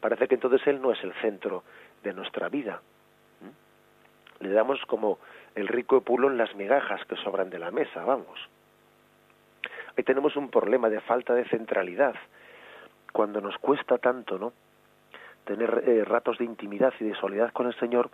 [0.00, 1.64] parece que entonces Él no es el centro
[2.02, 2.80] de nuestra vida.
[4.40, 5.18] Le damos como
[5.56, 8.38] el rico pulo en las migajas que sobran de la mesa, vamos.
[9.96, 12.14] Ahí tenemos un problema de falta de centralidad.
[13.12, 14.52] Cuando nos cuesta tanto, ¿no?
[15.48, 18.10] Tener eh, ratos de intimidad y de soledad con el Señor,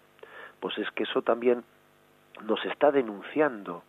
[0.61, 1.65] pues es que eso también
[2.45, 3.83] nos está denunciando,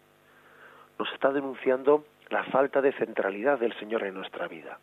[0.98, 4.80] nos está denunciando la falta de centralidad del Señor en nuestra vida.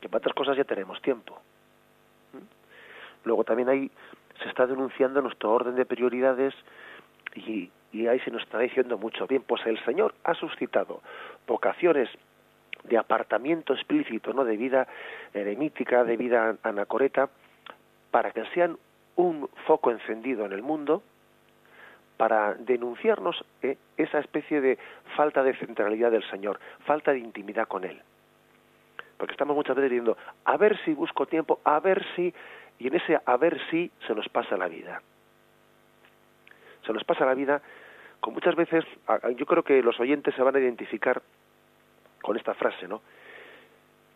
[0.00, 1.40] Que para otras cosas ya tenemos tiempo.
[2.32, 3.26] ¿Mm?
[3.26, 3.90] Luego también ahí
[4.40, 6.54] se está denunciando nuestro orden de prioridades
[7.34, 9.26] y, y ahí se nos está diciendo mucho.
[9.26, 11.02] Bien, pues el Señor ha suscitado
[11.48, 12.08] vocaciones
[12.84, 14.44] de apartamiento explícito, ¿no?
[14.44, 14.86] de vida
[15.34, 17.28] eremítica, de vida anacoreta,
[18.10, 18.78] para que sean
[19.16, 21.02] un foco encendido en el mundo,
[22.16, 23.76] para denunciarnos ¿eh?
[23.96, 24.78] esa especie de
[25.16, 28.00] falta de centralidad del Señor, falta de intimidad con Él.
[29.16, 32.32] Porque estamos muchas veces diciendo, a ver si busco tiempo, a ver si,
[32.78, 35.02] y en ese a ver si se nos pasa la vida.
[36.86, 37.60] Se nos pasa la vida
[38.20, 38.84] con muchas veces,
[39.36, 41.22] yo creo que los oyentes se van a identificar
[42.22, 43.02] con esta frase, ¿no?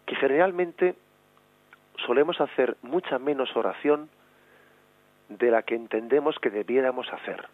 [0.07, 0.95] Que generalmente
[2.07, 4.09] solemos hacer mucha menos oración
[5.29, 7.47] de la que entendemos que debiéramos hacer.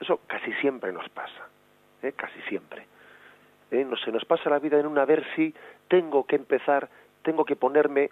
[0.00, 1.48] Eso casi siempre nos pasa,
[2.02, 2.12] ¿eh?
[2.12, 2.86] casi siempre.
[3.70, 3.84] ¿eh?
[3.84, 5.54] No, se nos pasa la vida en una ver si
[5.88, 6.88] tengo que empezar,
[7.22, 8.10] tengo que ponerme,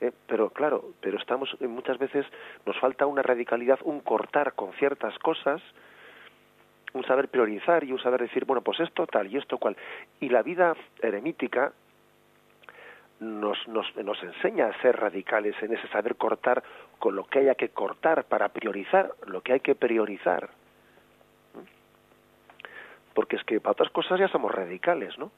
[0.00, 0.12] ¿eh?
[0.26, 2.26] pero claro, pero estamos muchas veces
[2.64, 5.60] nos falta una radicalidad, un cortar con ciertas cosas
[6.96, 9.76] un saber priorizar y un saber decir, bueno, pues esto tal y esto cual.
[10.20, 11.72] Y la vida eremítica
[13.20, 16.62] nos, nos, nos enseña a ser radicales en ese saber cortar
[16.98, 20.50] con lo que haya que cortar para priorizar lo que hay que priorizar.
[23.14, 25.30] Porque es que para otras cosas ya somos radicales, ¿no?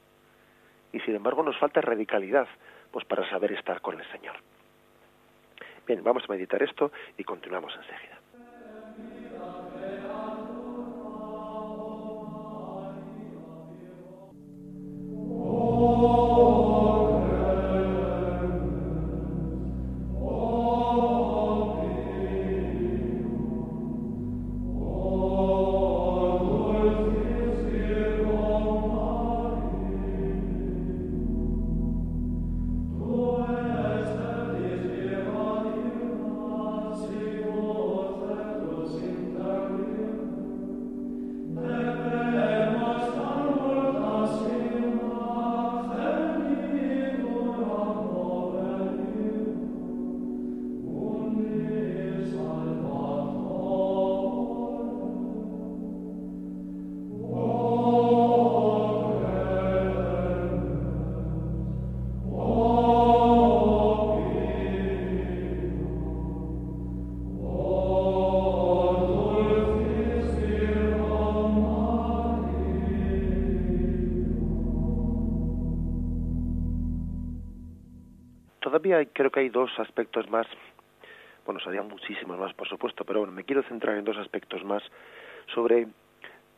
[0.91, 2.47] Y sin embargo nos falta radicalidad,
[2.91, 4.35] pues para saber estar con el Señor.
[5.87, 8.18] Bien, vamos a meditar esto y continuamos enseguida.
[79.13, 80.47] Creo que hay dos aspectos más,
[81.45, 84.83] bueno, serían muchísimos más, por supuesto, pero bueno, me quiero centrar en dos aspectos más
[85.53, 85.87] sobre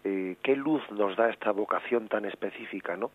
[0.04, 3.12] eh, qué luz nos da esta vocación tan específica, ¿no?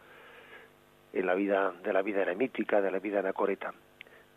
[1.12, 3.72] En la vida de la vida eremítica, de la vida anacoreta.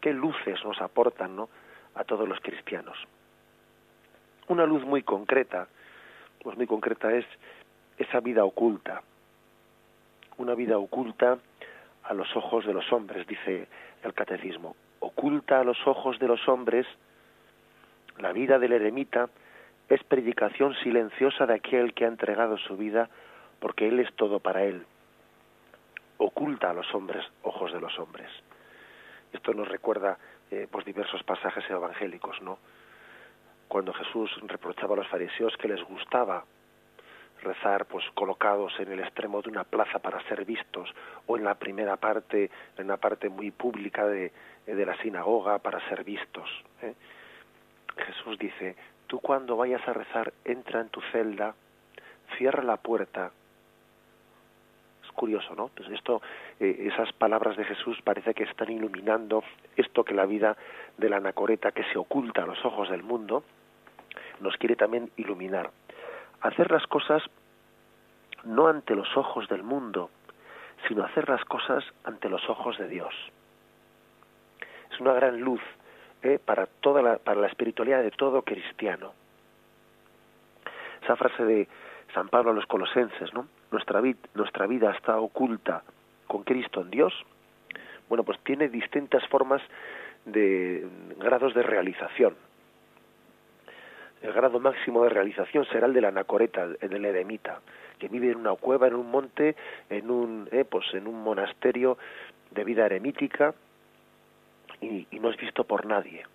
[0.01, 1.49] ¿Qué luces nos aportan, ¿no?
[1.95, 2.97] A todos los cristianos.
[4.47, 5.67] Una luz muy concreta,
[6.41, 7.25] pues muy concreta es
[7.97, 9.03] esa vida oculta,
[10.37, 11.37] una vida oculta
[12.03, 13.67] a los ojos de los hombres, dice
[14.03, 14.75] el catecismo.
[14.99, 16.85] Oculta a los ojos de los hombres
[18.19, 19.29] la vida del eremita
[19.87, 23.09] es predicación silenciosa de aquel que ha entregado su vida
[23.59, 24.85] porque él es todo para él.
[26.17, 28.29] Oculta a los hombres, ojos de los hombres.
[29.31, 30.17] Esto nos recuerda
[30.51, 32.59] eh, pues diversos pasajes evangélicos, ¿no?
[33.69, 36.43] Cuando Jesús reprochaba a los fariseos que les gustaba
[37.41, 40.89] rezar pues colocados en el extremo de una plaza para ser vistos
[41.27, 44.31] o en la primera parte en una parte muy pública de,
[44.67, 46.49] la sinagoga para ser vistos
[46.81, 46.93] ¿eh?
[47.97, 48.75] Jesús dice
[49.07, 51.55] tú cuando vayas a rezar entra en tu celda
[52.37, 53.31] cierra la puerta
[55.03, 56.21] es curioso no pues esto
[56.59, 59.43] eh, esas palabras de Jesús parece que están iluminando
[59.75, 60.55] esto que la vida
[60.97, 63.43] de la anacoreta que se oculta a los ojos del mundo
[64.39, 65.71] nos quiere también iluminar
[66.41, 67.23] hacer las cosas
[68.43, 70.09] no ante los ojos del mundo,
[70.87, 73.13] sino hacer las cosas ante los ojos de Dios.
[74.91, 75.61] Es una gran luz
[76.23, 76.39] ¿eh?
[76.43, 79.13] para toda la, para la espiritualidad de todo cristiano.
[81.03, 81.67] Esa frase de
[82.13, 83.47] San Pablo a los colosenses, ¿no?
[83.71, 84.01] Nuestra,
[84.33, 85.83] nuestra vida está oculta
[86.27, 87.13] con Cristo en Dios.
[88.07, 89.61] Bueno, pues tiene distintas formas
[90.25, 92.35] de grados de realización
[94.21, 97.61] el grado máximo de realización será el de la anacoreta, el del eremita,
[97.97, 99.55] que vive en una cueva, en un monte,
[99.89, 101.97] en un, eh, pues en un monasterio
[102.51, 103.53] de vida eremítica
[104.81, 106.25] y, no es visto por nadie.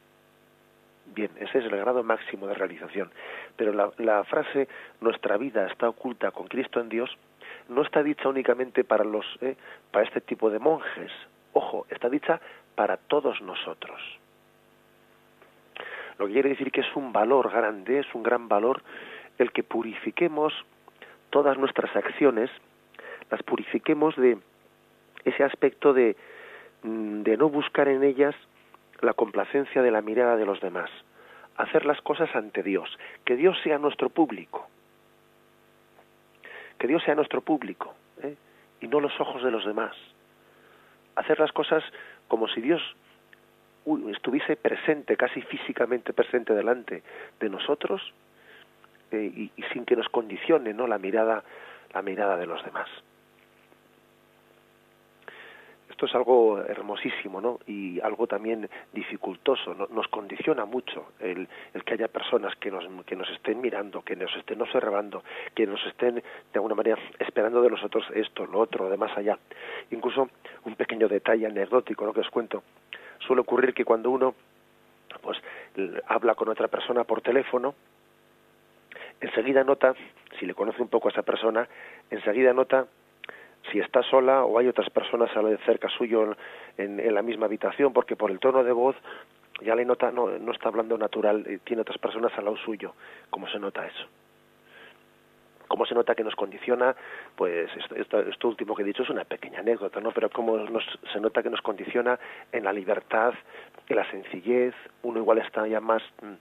[1.15, 3.11] Bien, ese es el grado máximo de realización.
[3.57, 4.69] Pero la, la frase
[5.01, 7.17] nuestra vida está oculta con Cristo en Dios
[7.69, 9.57] no está dicha únicamente para los eh,
[9.91, 11.11] para este tipo de monjes.
[11.53, 12.41] Ojo, está dicha
[12.75, 14.01] para todos nosotros.
[16.19, 18.83] Lo que quiere decir que es un valor grande, es un gran valor
[19.39, 20.53] el que purifiquemos
[21.31, 22.51] todas nuestras acciones,
[23.31, 24.39] las purifiquemos de
[25.25, 26.17] ese aspecto de,
[26.83, 28.35] mm, de no buscar en ellas
[29.01, 30.91] la complacencia de la mirada de los demás,
[31.57, 34.69] hacer las cosas ante Dios, que Dios sea nuestro público,
[36.79, 38.37] que Dios sea nuestro público ¿eh?
[38.81, 39.97] y no los ojos de los demás,
[41.17, 41.83] hacer las cosas
[42.29, 42.81] como si Dios
[44.11, 47.03] estuviese presente, casi físicamente presente delante
[47.41, 48.01] de nosotros
[49.11, 50.87] eh, y, y, sin que nos condicione ¿no?
[50.87, 51.45] la mirada
[51.95, 52.89] la mirada de los demás.
[55.89, 57.61] Esto es algo hermosísimo, ¿no?
[57.69, 59.75] Y algo también dificultoso.
[59.91, 64.17] Nos condiciona mucho el, el, que haya personas que nos, que nos estén mirando, que
[64.17, 65.23] nos estén observando,
[65.55, 66.23] que nos estén de
[66.55, 69.39] alguna manera esperando de nosotros esto, lo otro, de más allá.
[69.93, 70.31] Incluso
[70.65, 72.13] un pequeño detalle anecdótico, ¿no?
[72.13, 72.65] Que os cuento
[73.27, 74.35] suele ocurrir que cuando uno
[75.23, 75.39] pues
[76.07, 77.75] habla con otra persona por teléfono,
[79.21, 79.95] enseguida nota,
[80.39, 81.69] si le conoce un poco a esa persona,
[82.11, 82.87] enseguida nota
[83.71, 85.31] si está sola o hay otras personas
[85.65, 86.37] cerca suyo
[86.77, 88.97] en, la misma habitación, porque por el tono de voz
[89.63, 92.95] ya le nota, no, no está hablando natural, eh, tiene otras personas al lado suyo.
[93.31, 94.07] ¿Cómo se nota eso?
[95.69, 96.95] Cómo se nota que nos condiciona,
[97.37, 100.13] pues esto, esto, último que he dicho es una pequeña anécdota, ¿no?
[100.13, 102.19] Pero cómo nos, se nota que nos condiciona
[102.53, 103.35] en la libertad,
[103.89, 106.35] en la sencillez, uno igual está ya más mm,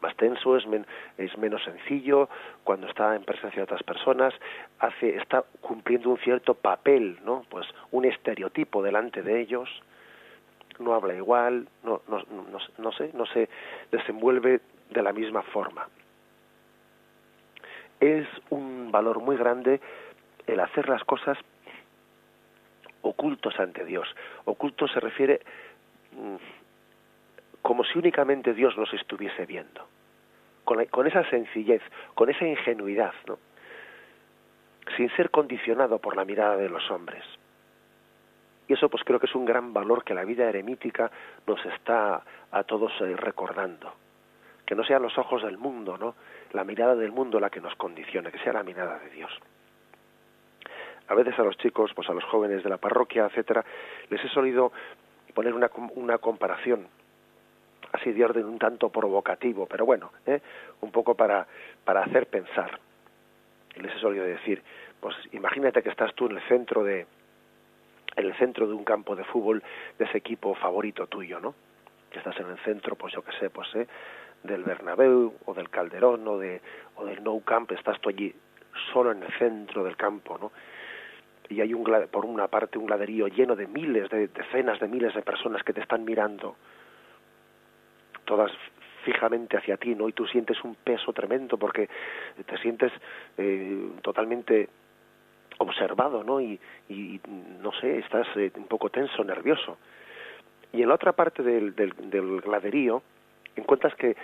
[0.00, 0.64] más tenso, es,
[1.16, 2.28] es menos sencillo,
[2.62, 4.32] cuando está en presencia de otras personas,
[4.78, 7.44] hace, está cumpliendo un cierto papel, ¿no?
[7.48, 9.68] Pues un estereotipo delante de ellos,
[10.78, 12.22] no habla igual, no, no,
[12.78, 13.48] no sé, no se
[13.90, 15.88] desenvuelve de la misma forma
[18.00, 19.80] es un valor muy grande
[20.46, 21.38] el hacer las cosas
[23.02, 24.08] ocultos ante Dios.
[24.44, 25.40] Oculto se refiere
[26.12, 26.36] mm,
[27.62, 29.86] como si únicamente Dios nos estuviese viendo,
[30.64, 31.82] con, esa sencillez,
[32.14, 33.38] con esa ingenuidad, ¿no?
[34.96, 37.24] sin ser condicionado por la mirada de los hombres.
[38.68, 41.10] Y eso pues creo que es un gran valor que la vida eremítica
[41.46, 43.94] nos está a todos eh, recordando.
[44.66, 46.14] Que no sean los ojos del mundo, ¿no?
[46.52, 49.30] La mirada del mundo la que nos condicione, que sea la mirada de Dios.
[51.08, 53.64] A veces a los chicos, pues a los jóvenes de la parroquia, etcétera,
[54.10, 54.72] les he solido
[55.34, 56.86] poner una, una comparación
[57.92, 60.40] así de orden un tanto provocativo, pero bueno, ¿eh?
[60.80, 61.46] un poco para,
[61.84, 62.78] para hacer pensar.
[63.76, 64.62] Les he solido decir,
[65.00, 67.06] pues imagínate que estás tú en el centro de
[68.16, 69.62] en el centro de un campo de fútbol
[69.96, 71.54] de ese equipo favorito tuyo, ¿no?
[72.10, 73.86] Que estás en el centro, pues yo qué sé, pues ¿eh?
[74.42, 76.60] Del Bernabéu o del Calderón o, de,
[76.96, 78.34] o del Nou Camp, estás tú allí
[78.92, 80.52] solo en el centro del campo, ¿no?
[81.48, 85.14] Y hay un, por una parte un graderío lleno de miles, de decenas de miles
[85.14, 86.56] de personas que te están mirando,
[88.24, 88.52] todas
[89.04, 90.08] fijamente hacia ti, ¿no?
[90.08, 91.88] Y tú sientes un peso tremendo porque
[92.44, 92.92] te sientes
[93.38, 94.68] eh, totalmente
[95.58, 96.40] observado, ¿no?
[96.40, 97.20] Y, y
[97.62, 99.78] no sé, estás eh, un poco tenso, nervioso.
[100.72, 102.42] Y en la otra parte del, del, del
[103.58, 104.16] encuentras que eh,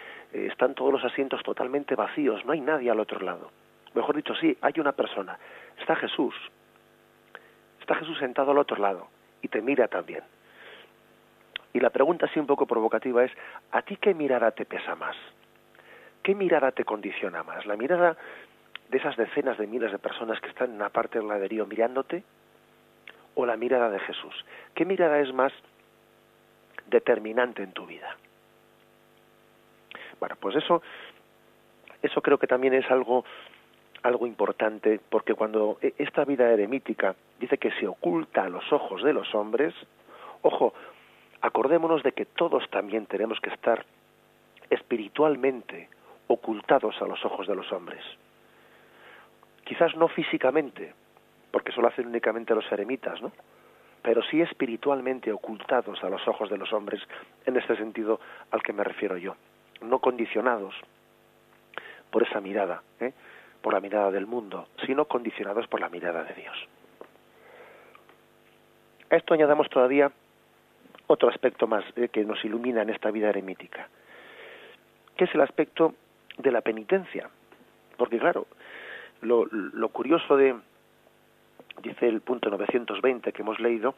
[0.51, 3.51] están todos los asientos totalmente vacíos, no hay nadie al otro lado.
[3.95, 5.39] Mejor dicho, sí, hay una persona.
[5.79, 6.35] Está Jesús.
[7.81, 9.09] Está Jesús sentado al otro lado
[9.43, 10.23] y te mira también.
[11.73, 13.33] Y la pregunta así un poco provocativa es,
[13.73, 15.17] ¿a ti qué mirada te pesa más?
[16.23, 17.67] ¿Qué mirada te condiciona más?
[17.67, 18.17] ¿La mirada
[18.89, 22.23] de esas decenas de miles de personas que están en una parte del laderío mirándote?
[23.35, 24.45] ¿O la mirada de Jesús?
[24.75, 25.53] ¿Qué mirada es más
[26.87, 28.17] determinante en tu vida?
[30.39, 30.83] Pues eso,
[32.03, 33.25] eso creo que también es algo,
[34.03, 39.03] algo importante, porque cuando e, esta vida eremítica dice que se oculta a los ojos
[39.03, 39.75] de los hombres,
[40.43, 40.75] ojo,
[41.41, 43.85] acordémonos de que todos también tenemos que estar
[44.71, 45.89] espiritualmente
[46.27, 48.03] ocultados a los ojos de los hombres.
[49.65, 50.95] Quizás no físicamente,
[51.51, 53.33] porque eso lo hacen únicamente los eremitas, ¿no?
[54.03, 57.01] Pero sí espiritualmente ocultados a los ojos de los hombres,
[57.47, 58.21] en este sentido
[58.51, 59.37] al que me refiero yo,
[59.85, 60.75] no condicionados
[62.11, 63.13] por esa mirada, ¿eh?
[63.61, 66.57] por la mirada del mundo, sino condicionados por la mirada de Dios.
[69.11, 70.11] A esto añadamos todavía
[71.07, 73.89] otro aspecto más eh, que nos ilumina en esta vida eremítica,
[75.17, 75.95] que es el aspecto
[76.39, 77.29] de la penitencia.
[77.97, 78.47] Porque claro,
[79.21, 80.55] lo, lo curioso de,
[81.83, 83.95] dice el punto 920 que hemos leído,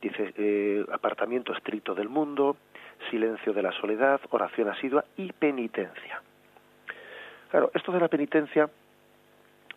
[0.00, 2.56] dice eh, apartamiento estricto del mundo,
[3.10, 6.22] silencio de la soledad, oración asidua y penitencia.
[7.50, 8.68] Claro, esto de la penitencia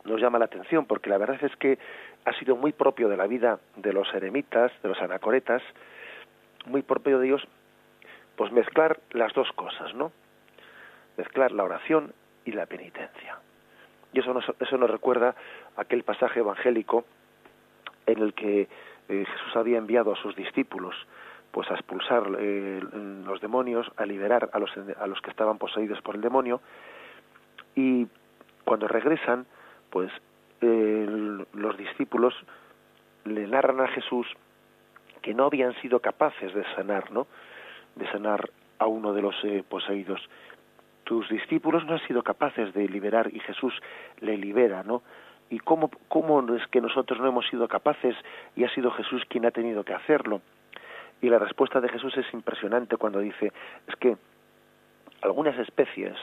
[0.04, 1.78] nos llama la atención porque la verdad es que
[2.26, 5.62] ha sido muy propio de la vida de los eremitas, de los anacoretas,
[6.66, 7.48] muy propio de ellos,
[8.36, 10.12] pues mezclar las dos cosas, ¿no?
[11.18, 12.14] Mezclar la oración
[12.46, 13.40] y la penitencia.
[14.14, 15.36] Y eso nos, eso nos recuerda
[15.78, 17.06] aquel pasaje evangélico
[18.06, 18.68] en el que eh,
[19.26, 20.96] Jesús había enviado a sus discípulos
[21.52, 22.82] pues a expulsar eh,
[23.26, 26.62] los demonios, a liberar a los, a los que estaban poseídos por el demonio
[27.76, 28.08] y
[28.64, 29.46] cuando regresan
[29.90, 30.12] pues
[30.62, 32.36] los discípulos
[33.26, 34.28] le narran a Jesús
[35.22, 37.28] que no habían sido capaces de sanar, ¿no?
[37.96, 38.50] De sanar
[38.80, 40.22] a uno de los eh, poseídos.
[41.04, 43.74] Tus discípulos no han sido capaces de liberar y Jesús
[44.20, 45.04] le libera, ¿no?
[45.50, 48.16] ¿Y cómo, cómo es que nosotros no hemos sido capaces
[48.56, 50.42] y ha sido Jesús quien ha tenido que hacerlo?
[51.22, 53.52] Y la respuesta de Jesús es impresionante cuando dice,
[53.88, 54.18] es que
[55.22, 56.16] algunas especies,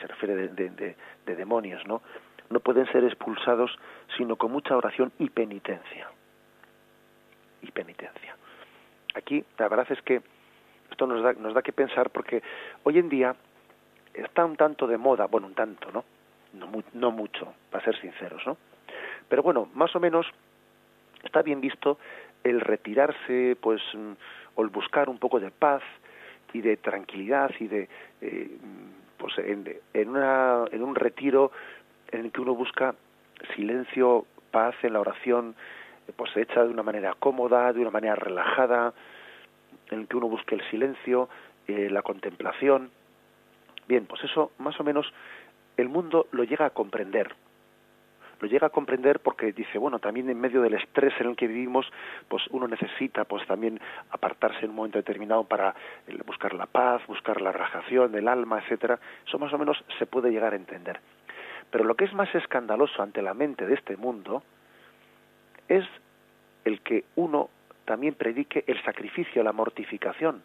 [0.00, 2.02] se refiere de, de, de demonios, ¿no?
[2.50, 3.70] No pueden ser expulsados
[4.16, 6.08] sino con mucha oración y penitencia
[7.62, 8.36] y penitencia.
[9.14, 10.22] Aquí la verdad es que
[10.90, 12.42] esto nos da, nos da que pensar porque
[12.82, 13.34] hoy en día
[14.12, 16.04] está un tanto de moda, bueno, un tanto, ¿no?
[16.52, 18.56] No, no mucho, para ser sinceros, ¿no?
[19.28, 20.26] Pero bueno, más o menos
[21.22, 21.98] está bien visto
[22.44, 24.12] el retirarse, pues, mm,
[24.54, 25.82] o el buscar un poco de paz
[26.52, 27.88] y de tranquilidad y de,
[28.20, 28.56] eh,
[29.18, 31.50] pues, en, una, en un retiro
[32.12, 32.94] en el que uno busca
[33.56, 35.56] silencio, paz en la oración,
[36.16, 38.92] pues hecha de una manera cómoda, de una manera relajada,
[39.90, 41.28] en el que uno busque el silencio,
[41.66, 42.90] eh, la contemplación.
[43.88, 45.12] Bien, pues eso más o menos
[45.76, 47.34] el mundo lo llega a comprender.
[48.44, 51.46] Lo llega a comprender porque dice, bueno, también en medio del estrés en el que
[51.46, 51.90] vivimos,
[52.28, 53.80] pues uno necesita pues también
[54.10, 55.74] apartarse en un momento determinado para
[56.06, 58.98] eh, buscar la paz, buscar la relajación del alma, etcétera.
[59.26, 61.00] Eso más o menos se puede llegar a entender.
[61.70, 64.42] Pero lo que es más escandaloso ante la mente de este mundo
[65.66, 65.86] es
[66.66, 67.48] el que uno
[67.86, 70.42] también predique el sacrificio, la mortificación,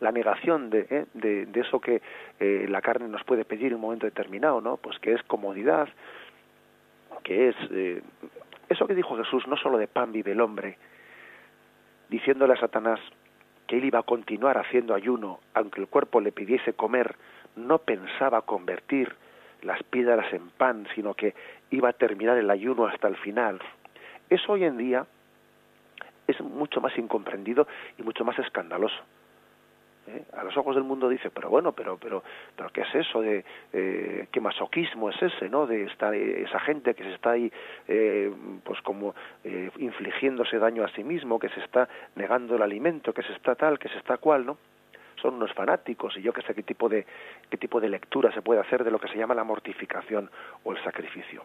[0.00, 1.06] la negación de, ¿eh?
[1.14, 2.02] de, eso que
[2.40, 4.78] eh, la carne nos puede pedir en un momento determinado, ¿no?
[4.78, 5.88] Pues que es comodidad,
[7.22, 8.02] que es eh,
[8.68, 10.78] eso que dijo Jesús, no solo de pan vive el hombre,
[12.08, 13.00] diciéndole a Satanás
[13.66, 17.14] que él iba a continuar haciendo ayuno, aunque el cuerpo le pidiese comer,
[17.56, 19.14] no pensaba convertir
[19.62, 21.34] las piedras en pan, sino que
[21.70, 23.60] iba a terminar el ayuno hasta el final.
[24.28, 25.06] Eso hoy en día
[26.26, 27.66] es mucho más incomprendido
[27.98, 29.02] y mucho más escandaloso.
[30.10, 30.24] ¿Eh?
[30.36, 32.22] A los ojos del mundo dice, pero bueno, pero pero
[32.56, 35.66] pero qué es eso de eh, qué masoquismo es ese, ¿no?
[35.66, 37.52] De esta esa gente que se está ahí,
[37.86, 38.32] eh,
[38.64, 43.22] pues como eh, infligiéndose daño a sí mismo, que se está negando el alimento, que
[43.22, 44.58] se está tal, que se está cual, ¿no?
[45.20, 47.06] son unos fanáticos y yo que sé qué tipo de
[47.50, 50.30] qué tipo de lectura se puede hacer de lo que se llama la mortificación
[50.64, 51.44] o el sacrificio.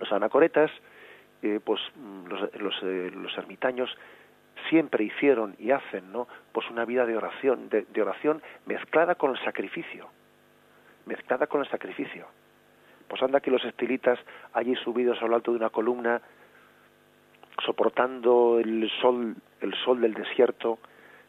[0.00, 0.70] Los anacoretas,
[1.42, 3.94] eh, pues mm, los, los, eh, los, ermitaños
[4.68, 6.28] siempre hicieron y hacen, ¿no?
[6.52, 10.08] Pues una vida de oración, de, oración mezclada con el sacrificio,
[11.06, 12.26] mezclada con el sacrificio.
[13.08, 14.18] Pues anda que los estilitas
[14.52, 16.20] allí subidos a lo alto de una columna,
[17.64, 20.78] soportando el sol, el sol del desierto,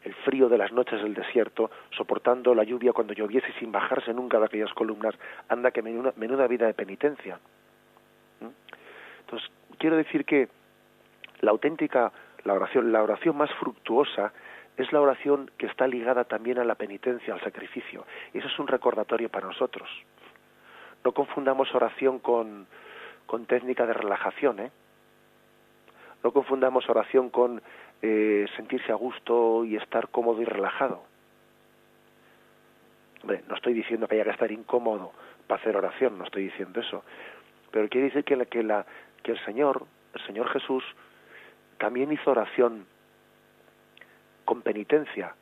[0.02, 4.38] el frío de las noches del desierto, soportando la lluvia cuando lloviese sin bajarse nunca
[4.38, 5.14] de aquellas columnas,
[5.48, 7.38] anda que menuda, menuda vida de penitencia.
[8.40, 8.46] ¿Mm?
[9.20, 10.48] Entonces, quiero decir que
[11.40, 12.12] la auténtica,
[12.46, 14.32] la oración, la oración más fructuosa
[14.76, 18.06] es la oración que está ligada también a la penitencia, al sacrificio.
[18.32, 19.88] Eso es un recordatorio para nosotros.
[21.04, 22.66] No confundamos oración con,
[23.26, 24.70] con técnica de relajación, ¿eh?
[26.22, 27.62] No confundamos oración con
[28.02, 31.02] eh, sentirse a gusto y estar cómodo y relajado.
[33.22, 35.12] Hombre, no estoy diciendo que haya que estar incómodo
[35.46, 37.02] para hacer oración, no estoy diciendo eso.
[37.70, 38.86] Pero quiere decir que, la, que, la,
[39.22, 39.84] que el Señor,
[40.14, 40.84] el Señor Jesús,
[41.78, 42.86] también hizo oración
[44.44, 45.34] con penitencia,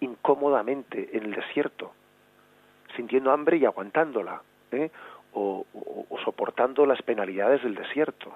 [0.00, 1.92] incómodamente en el desierto,
[2.96, 4.42] sintiendo hambre y aguantándola,
[4.72, 4.90] ¿eh?
[5.32, 5.64] o,
[6.24, 8.34] soportando las penalidades del desierto.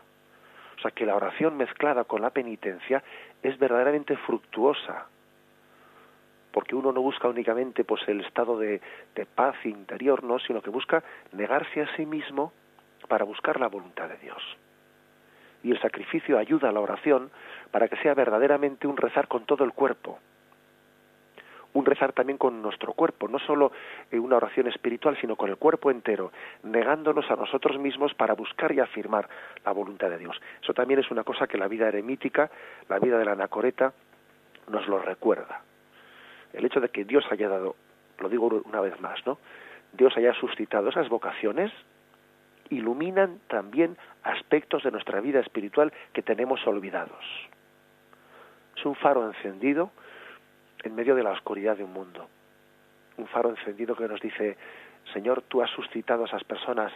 [0.76, 3.02] O sea que la oración mezclada con la penitencia
[3.42, 5.06] es verdaderamente fructuosa,
[6.52, 8.80] porque uno no busca únicamente pues el estado de,
[9.14, 11.02] de paz interior, no, sino que busca
[11.32, 12.52] negarse a sí mismo
[13.08, 14.42] para buscar la voluntad de Dios
[15.62, 17.30] y el sacrificio ayuda a la oración
[17.70, 20.18] para que sea verdaderamente un rezar con todo el cuerpo,
[21.74, 23.72] un rezar también con nuestro cuerpo, no solo
[24.10, 26.32] eh, una oración espiritual, sino con el cuerpo entero,
[26.62, 29.28] negándonos a nosotros mismos para buscar y afirmar
[29.64, 30.40] la voluntad de Dios.
[30.62, 32.50] Eso también es una cosa que la vida eremítica,
[32.88, 33.92] la vida de la anacoreta,
[34.68, 35.62] nos lo recuerda.
[36.52, 37.76] El hecho de que Dios haya dado,
[38.18, 39.38] lo digo una vez más, ¿no?
[39.92, 41.72] Dios haya suscitado esas vocaciones,
[42.70, 47.24] iluminan también aspectos de nuestra vida espiritual que tenemos olvidados.
[48.76, 49.90] Es un faro encendido
[50.82, 52.28] en medio de la oscuridad de un mundo.
[53.16, 54.56] Un faro encendido que nos dice,
[55.12, 56.92] Señor, tú has suscitado a esas personas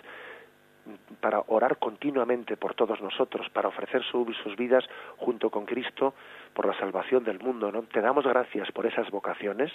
[1.21, 4.85] para orar continuamente por todos nosotros, para ofrecer sus vidas
[5.17, 6.15] junto con Cristo
[6.55, 7.71] por la salvación del mundo.
[7.71, 7.83] ¿no?
[7.83, 9.73] Te damos gracias por esas vocaciones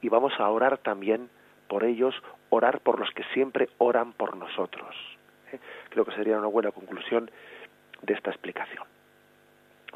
[0.00, 1.28] y vamos a orar también
[1.68, 2.14] por ellos,
[2.50, 4.94] orar por los que siempre oran por nosotros.
[5.52, 5.58] ¿eh?
[5.90, 7.30] Creo que sería una buena conclusión
[8.02, 8.84] de esta explicación.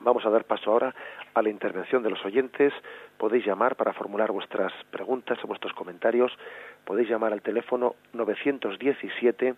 [0.01, 0.95] Vamos a dar paso ahora
[1.35, 2.73] a la intervención de los oyentes.
[3.19, 6.33] Podéis llamar para formular vuestras preguntas o vuestros comentarios.
[6.85, 9.55] Podéis llamar al teléfono 917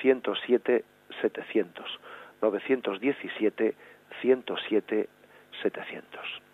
[0.00, 0.84] 107
[1.20, 2.00] 700.
[2.42, 3.74] 917
[4.20, 5.08] 107
[5.62, 6.49] 700.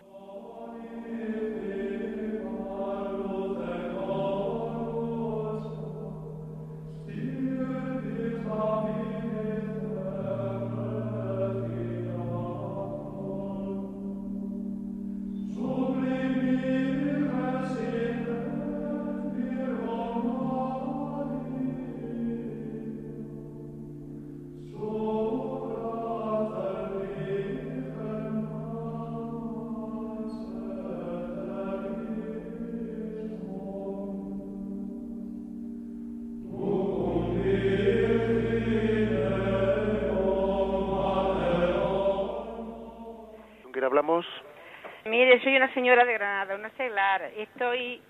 [46.77, 47.31] Seglar.
[47.35, 48.01] Estoy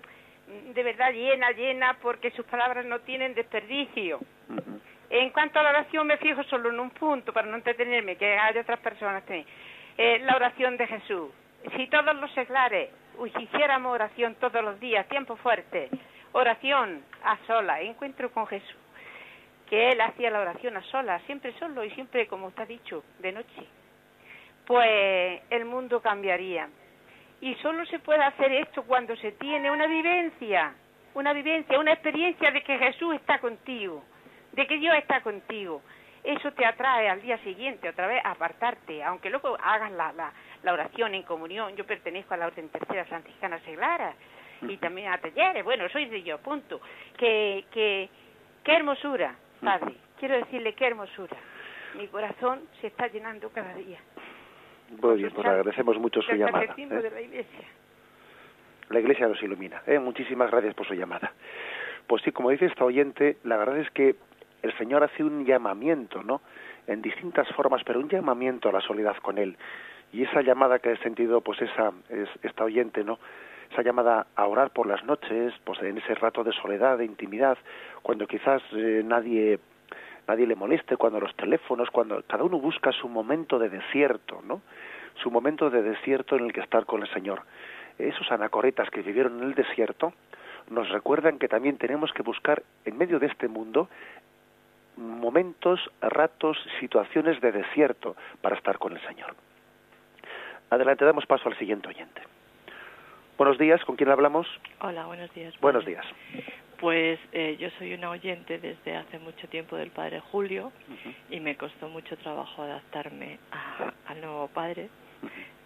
[0.74, 4.20] de verdad llena, llena, porque sus palabras no tienen desperdicio.
[5.10, 8.38] En cuanto a la oración, me fijo solo en un punto para no entretenerme, que
[8.38, 9.46] hay otras personas también.
[9.96, 11.30] Eh, la oración de Jesús.
[11.76, 12.90] Si todos los seglares
[13.40, 15.88] hiciéramos oración todos los días, tiempo fuerte,
[16.32, 18.76] oración a sola, encuentro con Jesús,
[19.68, 23.02] que Él hacía la oración a sola, siempre solo y siempre, como usted ha dicho,
[23.18, 23.66] de noche,
[24.66, 26.68] pues el mundo cambiaría.
[27.40, 30.74] Y solo se puede hacer esto cuando se tiene una vivencia,
[31.14, 34.04] una vivencia, una experiencia de que Jesús está contigo,
[34.52, 35.82] de que Dios está contigo.
[36.24, 40.12] Eso te atrae al día siguiente otra vez a apartarte, aunque luego hagas la,
[40.62, 41.76] la, oración en comunión.
[41.76, 44.14] Yo pertenezco a la Orden Tercera Franciscana Seglara
[44.62, 45.64] y también a talleres.
[45.64, 46.80] Bueno, soy de yo, punto.
[47.16, 48.10] Que, que,
[48.64, 49.94] qué hermosura, Padre.
[50.18, 51.36] Quiero decirle qué hermosura.
[51.94, 53.98] Mi corazón se está llenando cada día.
[54.90, 56.64] Muy bien, pues agradecemos mucho su llamada.
[56.64, 56.88] ¿eh?
[56.88, 57.60] la, iglesia.
[58.88, 59.82] la iglesia nos ilumina.
[59.86, 59.98] ¿eh?
[59.98, 61.32] Muchísimas gracias por su llamada.
[62.06, 64.16] Pues sí, como dice esta oyente, la verdad es que
[64.62, 66.40] el Señor hace un llamamiento, ¿no?
[66.86, 69.56] En distintas formas, pero un llamamiento a la soledad con Él.
[70.12, 73.18] Y esa llamada que ha sentido, pues esa, es, esta oyente, ¿no?
[73.70, 77.58] Esa llamada a orar por las noches, pues en ese rato de soledad, de intimidad,
[78.00, 79.58] cuando quizás eh, nadie
[80.28, 84.60] nadie le moleste, cuando los teléfonos, cuando cada uno busca su momento de desierto, ¿no?
[85.22, 87.42] Su momento de desierto en el que estar con el Señor.
[87.98, 90.12] Esos anacoretas que vivieron en el desierto
[90.70, 93.88] nos recuerdan que también tenemos que buscar en medio de este mundo
[94.96, 99.34] momentos, ratos, situaciones de desierto para estar con el Señor.
[100.70, 102.20] Adelante, damos paso al siguiente oyente.
[103.38, 104.46] Buenos días, ¿con quién hablamos?
[104.80, 105.54] Hola, buenos días.
[105.60, 106.04] Buenos días.
[106.78, 110.72] Pues eh, yo soy una oyente desde hace mucho tiempo del Padre Julio
[111.28, 113.38] y me costó mucho trabajo adaptarme
[114.06, 114.88] al nuevo Padre.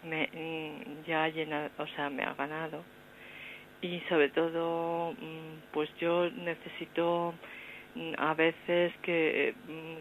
[0.05, 2.83] Me, mm, ya llena, o sea, me ha ganado.
[3.83, 7.35] Y sobre todo, mm, pues yo necesito
[7.95, 9.55] mm, a veces que,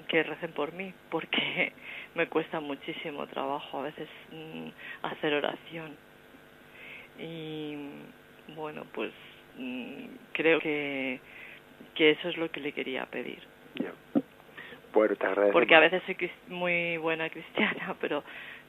[0.07, 1.73] que recen por mí porque
[2.15, 4.07] me cuesta muchísimo trabajo a veces
[5.01, 5.93] hacer oración.
[7.19, 7.75] Y
[8.55, 9.11] bueno pues
[10.33, 11.19] creo que
[11.95, 13.39] que eso es lo que le quería pedir.
[14.93, 18.23] Bueno te agradezco porque a veces soy muy buena cristiana pero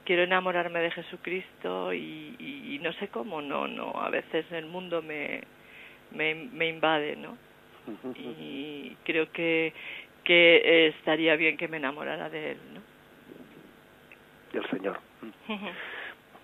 [0.05, 5.01] quiero enamorarme de Jesucristo y, y, no sé cómo no no a veces el mundo
[5.01, 5.41] me
[6.11, 7.37] me, me invade no
[8.15, 9.73] y creo que
[10.23, 12.81] que estaría bien que me enamorara de él no
[14.53, 14.99] del Señor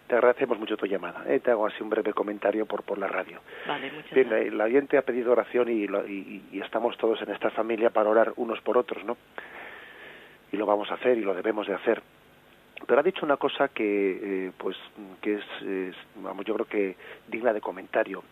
[0.10, 1.24] te agradecemos mucho tu llamada.
[1.28, 1.40] ¿eh?
[1.40, 3.40] Te hago así un breve comentario por, por la radio.
[3.68, 4.54] Vale, muchas Bien, gracias.
[4.56, 8.34] la, oyente ha pedido oración y, y, y, estamos todos en esta familia para orar
[8.38, 9.18] unos por otros, ¿no?
[10.52, 12.02] Y lo vamos a hacer y lo debemos de hacer.
[12.88, 14.76] Pero ha dicho una cosa que, eh, pues,
[15.22, 16.96] que es, es, vamos, yo creo que
[17.28, 18.24] digna de comentario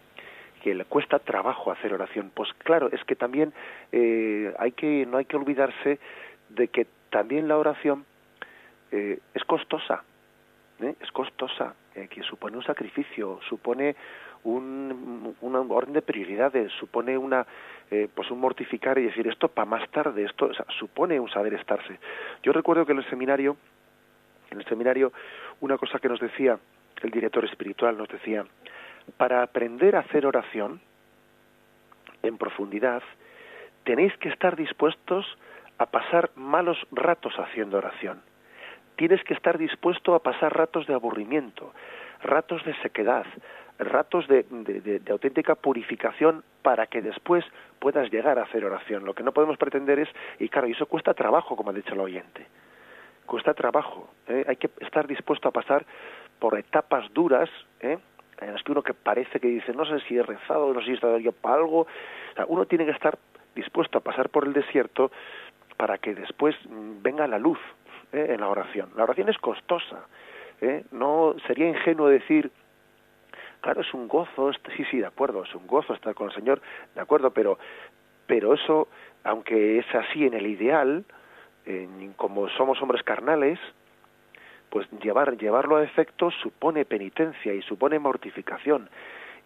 [0.64, 2.32] que le cuesta trabajo hacer oración.
[2.34, 3.54] Pues claro, es que también
[3.92, 6.00] eh, hay que no hay que olvidarse
[6.50, 8.04] de que también la oración
[8.92, 10.04] eh, es costosa
[10.82, 10.96] ¿eh?
[11.00, 13.96] es costosa, eh, que supone un sacrificio, supone
[14.44, 17.46] un, una orden de prioridades, supone una
[17.90, 21.54] eh, pues un mortificar y decir esto para más tarde, esto o supone un saber
[21.54, 22.00] estarse.
[22.44, 23.58] Yo recuerdo que en el seminario,
[24.52, 25.12] en el seminario,
[25.62, 26.60] una cosa que nos decía
[27.02, 28.46] el director espiritual nos decía,
[29.18, 30.82] para aprender a hacer oración
[32.24, 33.04] en profundidad,
[33.84, 35.26] tenéis que estar dispuestos
[35.78, 38.22] a pasar malos ratos haciendo oración
[38.98, 41.74] tienes que estar dispuesto a pasar ratos de aburrimiento,
[42.22, 43.26] ratos de sequedad,
[43.80, 44.46] ratos de,
[45.10, 47.46] auténtica purificación para que después
[47.80, 49.06] puedas llegar a hacer oración.
[49.06, 52.00] Lo que no podemos pretender es, y claro, eso cuesta trabajo, como ha dicho el
[52.00, 52.48] oyente,
[53.26, 54.10] cuesta trabajo.
[54.28, 54.44] ¿eh?
[54.48, 55.86] Hay que estar dispuesto a pasar
[56.40, 57.98] por etapas duras, ¿eh?
[58.42, 60.88] en las que uno que parece que dice, no sé si he rezado, no sé
[60.88, 61.82] si he estado yo para algo.
[61.82, 63.18] O sea, uno tiene que estar
[63.56, 65.12] dispuesto a pasar por el desierto
[65.78, 67.60] para que después mm, venga la luz,
[68.12, 68.28] ¿eh?
[68.30, 68.90] en la oración.
[68.96, 70.06] La oración es costosa.
[70.62, 70.84] ¿eh?
[70.92, 72.52] No sería ingenuo decir,
[73.62, 76.62] claro, es un gozo, sí, sí, de acuerdo, es un gozo estar con el Señor,
[76.96, 77.58] de acuerdo, pero,
[78.26, 78.88] pero eso,
[79.24, 81.06] aunque es así en el ideal,
[82.16, 83.60] como somos hombres carnales,
[84.70, 88.90] pues llevar, llevarlo a efecto supone penitencia y supone mortificación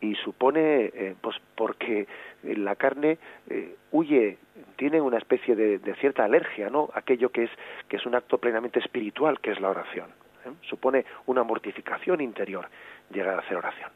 [0.01, 2.07] y supone eh, pues porque
[2.43, 3.17] la carne
[3.49, 4.37] eh, huye
[4.75, 7.51] tiene una especie de, de, cierta alergia no aquello que es
[7.87, 10.07] que es un acto plenamente espiritual que es la oración
[10.45, 10.51] ¿eh?
[10.67, 12.67] supone una mortificación interior
[13.11, 13.89] llegar a hacer oración.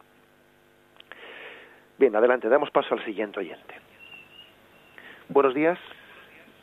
[1.97, 3.75] Bien adelante damos paso al siguiente oyente.
[5.29, 5.79] Buenos días.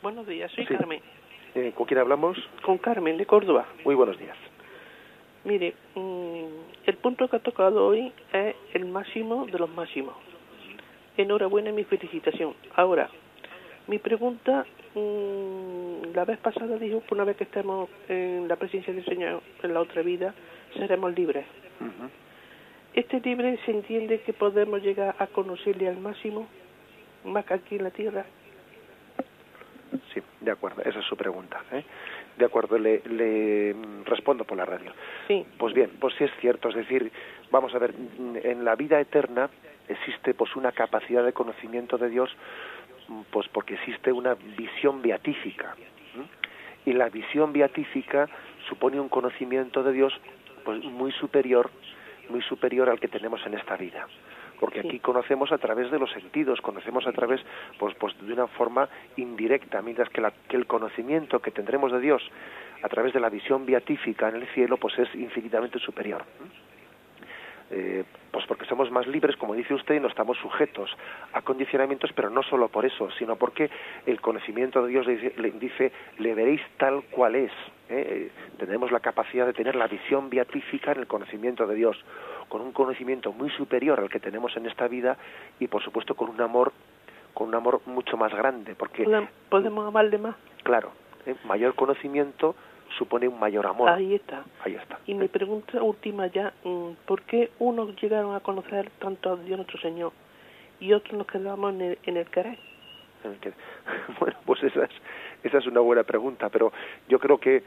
[0.01, 0.75] Buenos días soy Sí.
[0.75, 1.01] Carmen.
[1.55, 3.65] Eh, con quién hablamos con Carmen de Córdoba.
[3.83, 4.37] Muy buenos días.
[5.43, 6.32] Mire, mmm,
[6.85, 10.15] el punto que ha tocado hoy es el máximo de los máximos.
[11.17, 12.55] Enhorabuena y mi felicitación.
[12.75, 13.09] Ahora,
[13.87, 14.65] mi pregunta,
[14.95, 19.41] mmm, la vez pasada dijo que una vez que estemos en la presencia del Señor
[19.61, 20.33] en la otra vida,
[20.75, 21.45] seremos libres.
[21.79, 22.09] uh -huh.
[22.93, 26.47] ¿Este libre se entiende que podemos llegar a conocerle al máximo,
[27.23, 28.23] más que aquí en la tierra?
[30.13, 31.59] Sí, de acuerdo, esa es su pregunta.
[31.71, 31.83] ¿eh?
[32.37, 33.75] De acuerdo, le, le
[34.05, 34.91] respondo por la radio.
[35.27, 35.45] Sí.
[35.57, 37.11] Pues bien, pues sí es cierto, es decir,
[37.51, 37.93] vamos a ver,
[38.43, 39.49] en la vida eterna
[39.87, 42.29] existe pues una capacidad de conocimiento de Dios,
[43.31, 45.75] pues porque existe una visión beatífica.
[46.85, 48.27] Y la visión beatífica
[48.67, 50.13] supone un conocimiento de Dios
[50.65, 51.69] pues muy superior,
[52.29, 54.07] muy superior al que tenemos en esta vida
[54.63, 57.41] porque aquí conocemos a través de los sentidos, conocemos a través,
[57.77, 58.87] pues, pues de una forma
[59.17, 62.23] indirecta, mientras que, la, que el conocimiento que tendremos de Dios
[62.81, 66.23] a través de la visión beatífica en el cielo, pues es infinitamente superior.
[67.71, 70.89] Eh, pues porque somos más libres, como dice usted, y no estamos sujetos
[71.33, 73.69] a condicionamientos, pero no solo por eso, sino porque
[74.05, 77.51] el conocimiento de Dios le dice, le, dice, le veréis tal cual es.
[77.89, 78.31] ¿eh?
[78.57, 81.97] Tenemos la capacidad de tener la visión beatífica en el conocimiento de Dios,
[82.53, 85.17] con un conocimiento muy superior al que tenemos en esta vida
[85.59, 86.71] y, por supuesto, con un amor,
[87.33, 89.07] con un amor mucho más grande, porque
[89.49, 90.35] podemos amarle más.
[90.61, 90.91] Claro,
[91.25, 91.33] ¿eh?
[91.45, 92.53] mayor conocimiento
[92.95, 93.89] supone un mayor amor.
[93.89, 94.43] Ahí está.
[94.63, 94.99] Ahí está.
[95.07, 96.53] Y mi pregunta última ya,
[97.07, 100.11] ¿por qué unos llegaron a conocer tanto a Dios nuestro Señor
[100.79, 102.59] y otros nos quedamos en el, en el querer.
[104.19, 104.91] Bueno, pues esa es,
[105.43, 106.71] esa es una buena pregunta, pero
[107.09, 107.63] yo creo que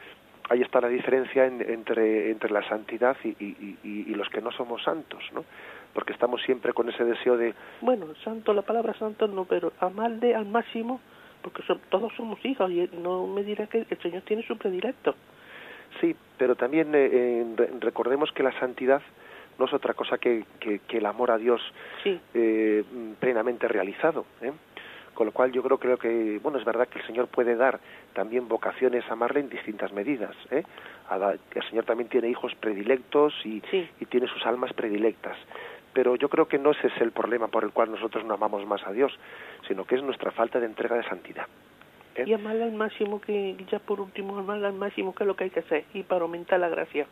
[0.49, 4.83] ahí está la diferencia entre, entre la santidad y, y, y, los que no somos
[4.83, 5.45] santos, ¿no?
[5.93, 7.55] Porque estamos siempre con ese deseo de...
[7.81, 11.01] Bueno, santo, la palabra santo no, pero amarle al máximo,
[11.43, 15.15] porque todos somos hijos y no me dirá que el Señor tiene su predilecto.
[16.01, 17.45] Sí, pero también eh,
[17.81, 19.01] recordemos que la santidad
[19.59, 21.63] no es otra cosa que, que, el amor a Dios
[22.35, 22.85] eh,
[23.19, 24.27] plenamente realizado.
[24.43, 24.53] ¿eh?
[25.17, 27.81] Con lo cual yo creo, creo que, bueno, es verdad que el Señor puede dar
[28.13, 30.37] también vocaciones a amarle en distintas medidas.
[30.51, 30.63] ¿eh?
[31.11, 33.63] El Señor también tiene hijos predilectos y,
[33.99, 35.39] y tiene sus almas predilectas.
[35.95, 38.67] Pero yo creo que no ese es el problema por el cual nosotros no amamos
[38.67, 39.11] más a Dios,
[39.67, 41.47] sino que es nuestra falta de entrega de santidad.
[42.15, 42.25] ¿eh?
[42.27, 45.45] Y amarle al máximo, que ya por último, amarle al máximo, que es lo que
[45.45, 47.07] hay que hacer, y para aumentar la gracia.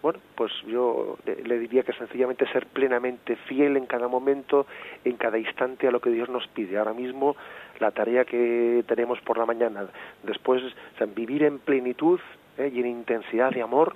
[0.00, 4.66] Bueno, pues yo le diría que sencillamente ser plenamente fiel en cada momento,
[5.04, 6.78] en cada instante a lo que Dios nos pide.
[6.78, 7.34] Ahora mismo
[7.80, 9.88] la tarea que tenemos por la mañana,
[10.22, 10.62] después
[11.16, 12.20] vivir en plenitud
[12.58, 12.70] ¿eh?
[12.72, 13.94] y en intensidad de amor,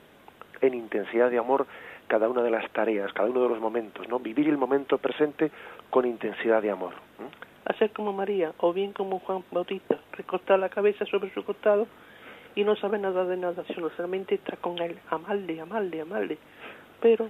[0.61, 1.67] en intensidad de amor
[2.09, 4.19] cada una de las tareas, cada uno de los momentos, ¿no?
[4.19, 5.51] Vivir el momento presente
[5.89, 6.93] con intensidad de amor.
[7.65, 11.87] Hacer como María o bien como Juan Bautista, recostar la cabeza sobre su costado
[12.55, 16.39] y no sabe nada de nada, sino solamente está con él, amarle, amarle, amarle,
[17.01, 17.29] pero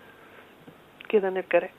[1.09, 1.71] queda en el querer,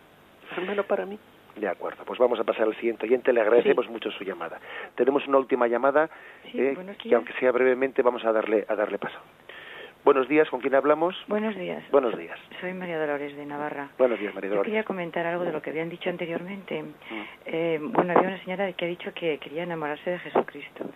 [0.55, 1.17] al menos para mí.
[1.55, 4.59] De acuerdo, pues vamos a pasar al siguiente oyente, le agradecemos mucho su llamada.
[4.95, 6.09] Tenemos una última llamada,
[6.45, 9.19] eh, que aunque sea brevemente vamos a darle, a darle paso.
[10.03, 11.15] Buenos días, ¿con quién hablamos?
[11.29, 11.81] Buenos días.
[11.89, 12.37] Buenos días.
[12.59, 13.87] Soy María Dolores de Navarra.
[13.97, 14.67] Buenos días, María Dolores.
[14.67, 16.83] Yo quería comentar algo de lo que habían dicho anteriormente.
[17.45, 20.89] Eh, bueno, había una señora que ha dicho que quería enamorarse de Jesucristo.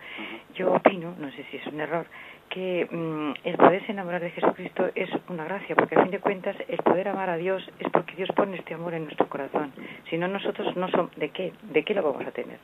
[0.54, 2.04] Yo opino, no sé si es un error,
[2.50, 6.56] que mm, el poderse enamorar de Jesucristo es una gracia, porque a fin de cuentas
[6.68, 9.72] el poder amar a Dios es porque Dios pone este amor en nuestro corazón.
[10.08, 11.52] Si no, nosotros no somos, ¿de qué?
[11.62, 12.58] ¿De qué lo vamos a tener?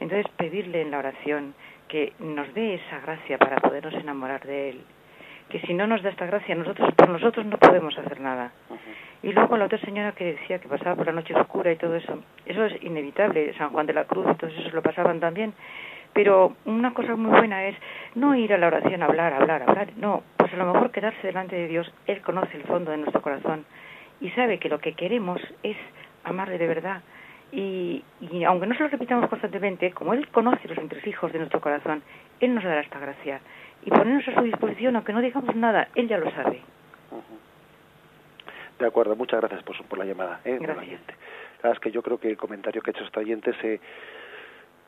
[0.00, 1.54] Entonces, pedirle en la oración
[1.88, 4.80] que nos dé esa gracia para podernos enamorar de Él
[5.48, 8.52] que si no nos da esta gracia, nosotros por nosotros no podemos hacer nada.
[9.22, 11.96] Y luego la otra señora que decía que pasaba por la noche oscura y todo
[11.96, 15.54] eso, eso es inevitable, San Juan de la Cruz y todo eso lo pasaban también.
[16.14, 17.76] Pero una cosa muy buena es
[18.14, 21.26] no ir a la oración a hablar, hablar, hablar, no, pues a lo mejor quedarse
[21.26, 23.64] delante de Dios, Él conoce el fondo de nuestro corazón
[24.20, 25.76] y sabe que lo que queremos es
[26.22, 27.02] amarle de verdad.
[27.50, 31.60] Y, y aunque no se lo repitamos constantemente, como Él conoce los entresijos de nuestro
[31.60, 32.02] corazón,
[32.40, 33.40] Él nos dará esta gracia
[33.84, 36.60] y ponernos a su disposición, aunque no digamos nada, él ya lo sabe.
[38.78, 40.58] De acuerdo, muchas gracias por, por la llamada, ¿eh?
[40.60, 41.00] Gracias.
[41.62, 43.80] La es que yo creo que el comentario que ha hecho este oyente se,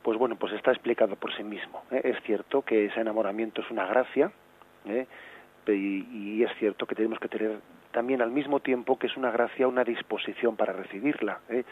[0.07, 1.83] pues bueno, pues está explicado por sí mismo.
[1.91, 1.99] ¿eh?
[2.05, 4.31] Es cierto que ese enamoramiento es una gracia,
[4.85, 5.05] ¿eh?
[5.67, 7.59] y, es cierto que tenemos que tener
[7.91, 11.41] también al mismo tiempo que es una gracia una disposición para recibirla.
[11.49, 11.65] ¿eh?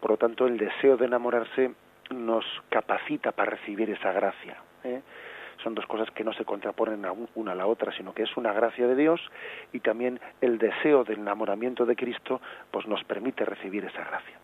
[0.00, 1.72] Por lo tanto, el deseo de enamorarse
[2.08, 4.56] nos capacita para recibir esa gracia.
[4.82, 5.02] ¿eh?
[5.62, 7.04] son dos cosas que no se contraponen
[7.34, 9.20] una a la otra, sino que es una gracia de Dios
[9.74, 14.38] y también el deseo del enamoramiento de Cristo pues nos permite recibir esa gracia.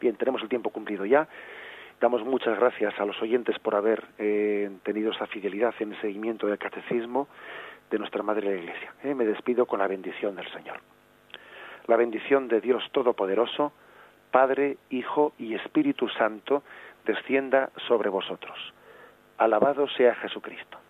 [0.00, 1.28] Bien, tenemos el tiempo cumplido ya.
[2.04, 6.46] Damos muchas gracias a los oyentes por haber eh, tenido esa fidelidad en el seguimiento
[6.46, 7.28] del catecismo
[7.90, 8.92] de nuestra Madre la Iglesia.
[9.02, 10.80] Eh, me despido con la bendición del Señor.
[11.86, 13.72] La bendición de Dios Todopoderoso,
[14.30, 16.62] Padre, Hijo y Espíritu Santo,
[17.06, 18.74] descienda sobre vosotros
[19.38, 20.83] Alabado sea Jesucristo.